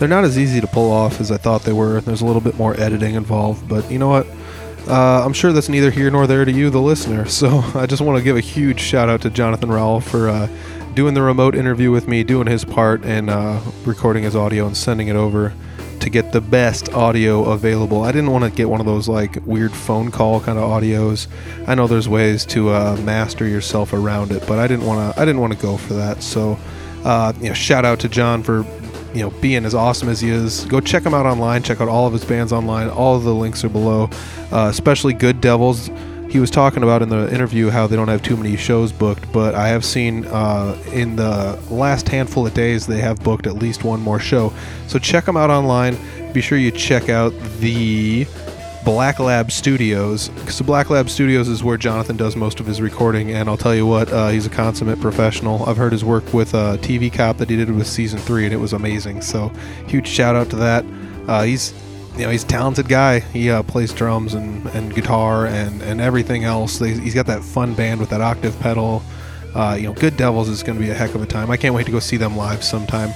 [0.00, 2.00] They're not as easy to pull off as I thought they were.
[2.00, 4.26] There's a little bit more editing involved, but you know what?
[4.88, 7.26] Uh, I'm sure that's neither here nor there to you, the listener.
[7.28, 10.48] So I just want to give a huge shout out to Jonathan Rowell for uh,
[10.94, 14.76] doing the remote interview with me, doing his part, and uh, recording his audio and
[14.76, 15.54] sending it over
[16.00, 18.02] to get the best audio available.
[18.02, 21.26] I didn't want to get one of those like weird phone call kind of audios.
[21.66, 25.20] I know there's ways to uh, master yourself around it, but I didn't want to.
[25.20, 26.22] I didn't want to go for that.
[26.22, 26.58] So,
[27.04, 28.64] uh, you know, shout out to John for
[29.14, 30.64] you know being as awesome as he is.
[30.66, 31.62] Go check him out online.
[31.62, 32.88] Check out all of his bands online.
[32.88, 34.10] All of the links are below,
[34.52, 35.90] uh, especially Good Devils.
[36.28, 39.32] He was talking about in the interview how they don't have too many shows booked,
[39.32, 43.54] but I have seen uh, in the last handful of days they have booked at
[43.54, 44.52] least one more show.
[44.88, 45.96] So check them out online.
[46.32, 48.26] Be sure you check out the
[48.84, 52.82] Black Lab Studios because the Black Lab Studios is where Jonathan does most of his
[52.82, 53.32] recording.
[53.32, 55.64] And I'll tell you what, uh, he's a consummate professional.
[55.64, 58.52] I've heard his work with uh, TV Cop that he did with season three, and
[58.52, 59.22] it was amazing.
[59.22, 59.48] So
[59.86, 60.84] huge shout out to that.
[61.26, 61.72] Uh, he's
[62.18, 63.20] you know he's a talented guy.
[63.20, 66.80] He uh, plays drums and, and guitar and, and everything else.
[66.80, 69.02] He's got that fun band with that octave pedal.
[69.54, 71.50] Uh, you know, Good Devils is going to be a heck of a time.
[71.50, 73.10] I can't wait to go see them live sometime.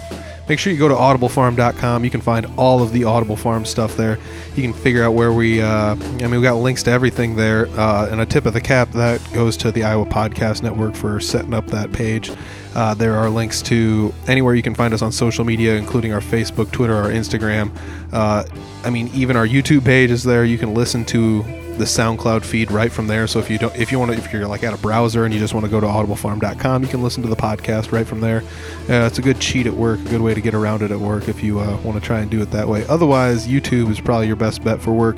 [0.49, 2.05] Make sure you go to audiblefarm.com.
[2.05, 4.18] You can find all of the Audible Farm stuff there.
[4.57, 7.68] You can figure out where we, uh, I mean, we got links to everything there.
[7.68, 11.20] Uh, and a tip of the cap that goes to the Iowa Podcast Network for
[11.20, 12.32] setting up that page.
[12.74, 16.20] Uh, there are links to anywhere you can find us on social media, including our
[16.20, 17.70] Facebook, Twitter, our Instagram.
[18.12, 18.45] Uh,
[18.84, 20.45] I mean, even our YouTube page is there.
[20.45, 21.45] You can listen to
[21.78, 23.26] the SoundCloud feed right from there.
[23.26, 25.32] So if you don't, if you want to, if you're like at a browser and
[25.32, 28.20] you just want to go to audiblefarm.com, you can listen to the podcast right from
[28.20, 28.42] there.
[28.88, 30.98] Uh, it's a good cheat at work, a good way to get around it at
[30.98, 32.86] work if you uh, want to try and do it that way.
[32.86, 35.16] Otherwise, YouTube is probably your best bet for work.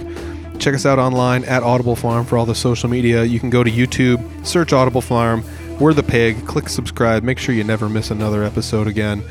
[0.59, 3.25] Check us out online at Audible Farm for all the social media.
[3.25, 5.45] You can go to YouTube, search Audible Farm.
[5.81, 6.47] We're the pig.
[6.47, 7.25] Click subscribe.
[7.25, 9.25] Make sure you never miss another episode again.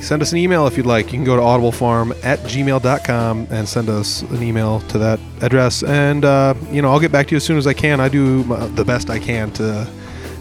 [0.00, 1.06] Send us an email if you'd like.
[1.06, 5.82] You can go to audiblefarm at gmail.com and send us an email to that address.
[5.82, 8.00] And, uh, you know, I'll get back to you as soon as I can.
[8.00, 9.90] I do my, the best I can to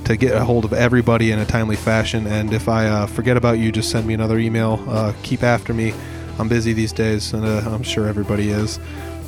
[0.05, 2.25] to get a hold of everybody in a timely fashion.
[2.25, 4.83] And if I uh, forget about you, just send me another email.
[4.87, 5.93] Uh, keep after me.
[6.39, 8.79] I'm busy these days, and uh, I'm sure everybody is.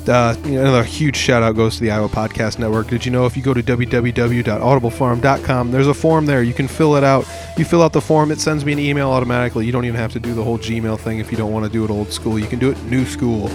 [0.08, 2.88] Uh, another huge shout out goes to the Iowa Podcast Network.
[2.88, 6.42] Did you know if you go to www.audiblefarm.com, there's a form there.
[6.42, 7.24] You can fill it out.
[7.56, 9.64] You fill out the form, it sends me an email automatically.
[9.64, 11.70] You don't even have to do the whole Gmail thing if you don't want to
[11.70, 12.38] do it old school.
[12.38, 13.50] You can do it new school.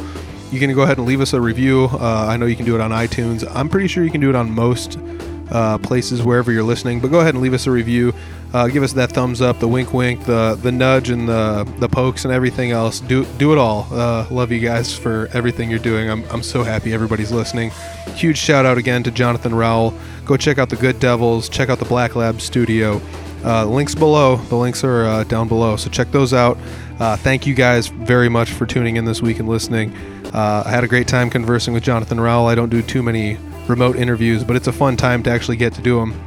[0.51, 1.89] You can go ahead and leave us a review.
[1.91, 3.45] Uh, I know you can do it on iTunes.
[3.53, 4.97] I'm pretty sure you can do it on most
[5.51, 7.01] uh, places wherever you're listening.
[7.01, 8.13] But go ahead and leave us a review.
[8.57, 11.87] Uh, give us that thumbs up, the wink, wink, the the nudge, and the the
[11.87, 12.99] pokes, and everything else.
[12.99, 13.85] Do do it all.
[13.91, 16.09] Uh, love you guys for everything you're doing.
[16.09, 17.69] I'm I'm so happy everybody's listening.
[18.15, 19.93] Huge shout out again to Jonathan Rowell.
[20.25, 21.49] Go check out the Good Devils.
[21.49, 22.99] Check out the Black Lab Studio.
[23.45, 24.37] Uh, links below.
[24.37, 25.75] The links are uh, down below.
[25.75, 26.57] So check those out.
[26.99, 29.95] Uh, thank you guys very much for tuning in this week and listening.
[30.33, 32.47] Uh, I had a great time conversing with Jonathan Rowell.
[32.47, 33.37] I don't do too many
[33.67, 36.26] remote interviews, but it's a fun time to actually get to do them.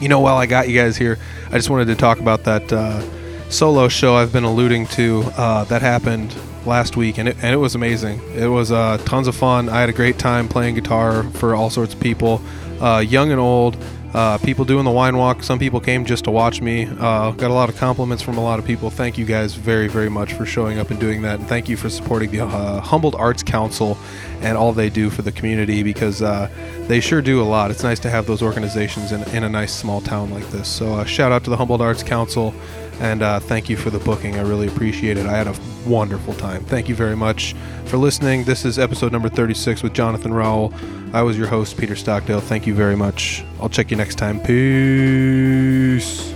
[0.00, 1.18] You know, while I got you guys here,
[1.48, 3.02] I just wanted to talk about that uh,
[3.48, 6.34] solo show I've been alluding to uh, that happened
[6.66, 8.20] last week, and it, and it was amazing.
[8.34, 9.68] It was uh, tons of fun.
[9.68, 12.42] I had a great time playing guitar for all sorts of people,
[12.80, 13.76] uh, young and old.
[14.16, 15.42] Uh, people doing the wine walk.
[15.42, 16.86] Some people came just to watch me.
[16.86, 18.88] Uh, got a lot of compliments from a lot of people.
[18.88, 21.38] Thank you guys very, very much for showing up and doing that.
[21.38, 23.98] And thank you for supporting the uh, Humboldt Arts Council
[24.40, 26.48] and all they do for the community because uh,
[26.88, 27.70] they sure do a lot.
[27.70, 30.66] It's nice to have those organizations in, in a nice small town like this.
[30.66, 32.54] So, uh, shout out to the Humboldt Arts Council
[33.00, 34.36] and uh, thank you for the booking.
[34.36, 35.26] I really appreciate it.
[35.26, 35.54] I had a
[35.86, 36.64] wonderful time.
[36.64, 37.54] Thank you very much
[37.86, 38.44] for listening.
[38.44, 40.72] This is episode number 36 with Jonathan Rowell.
[41.12, 42.40] I was your host, Peter Stockdale.
[42.40, 43.44] Thank you very much.
[43.60, 44.40] I'll check you next time.
[44.40, 46.35] Peace.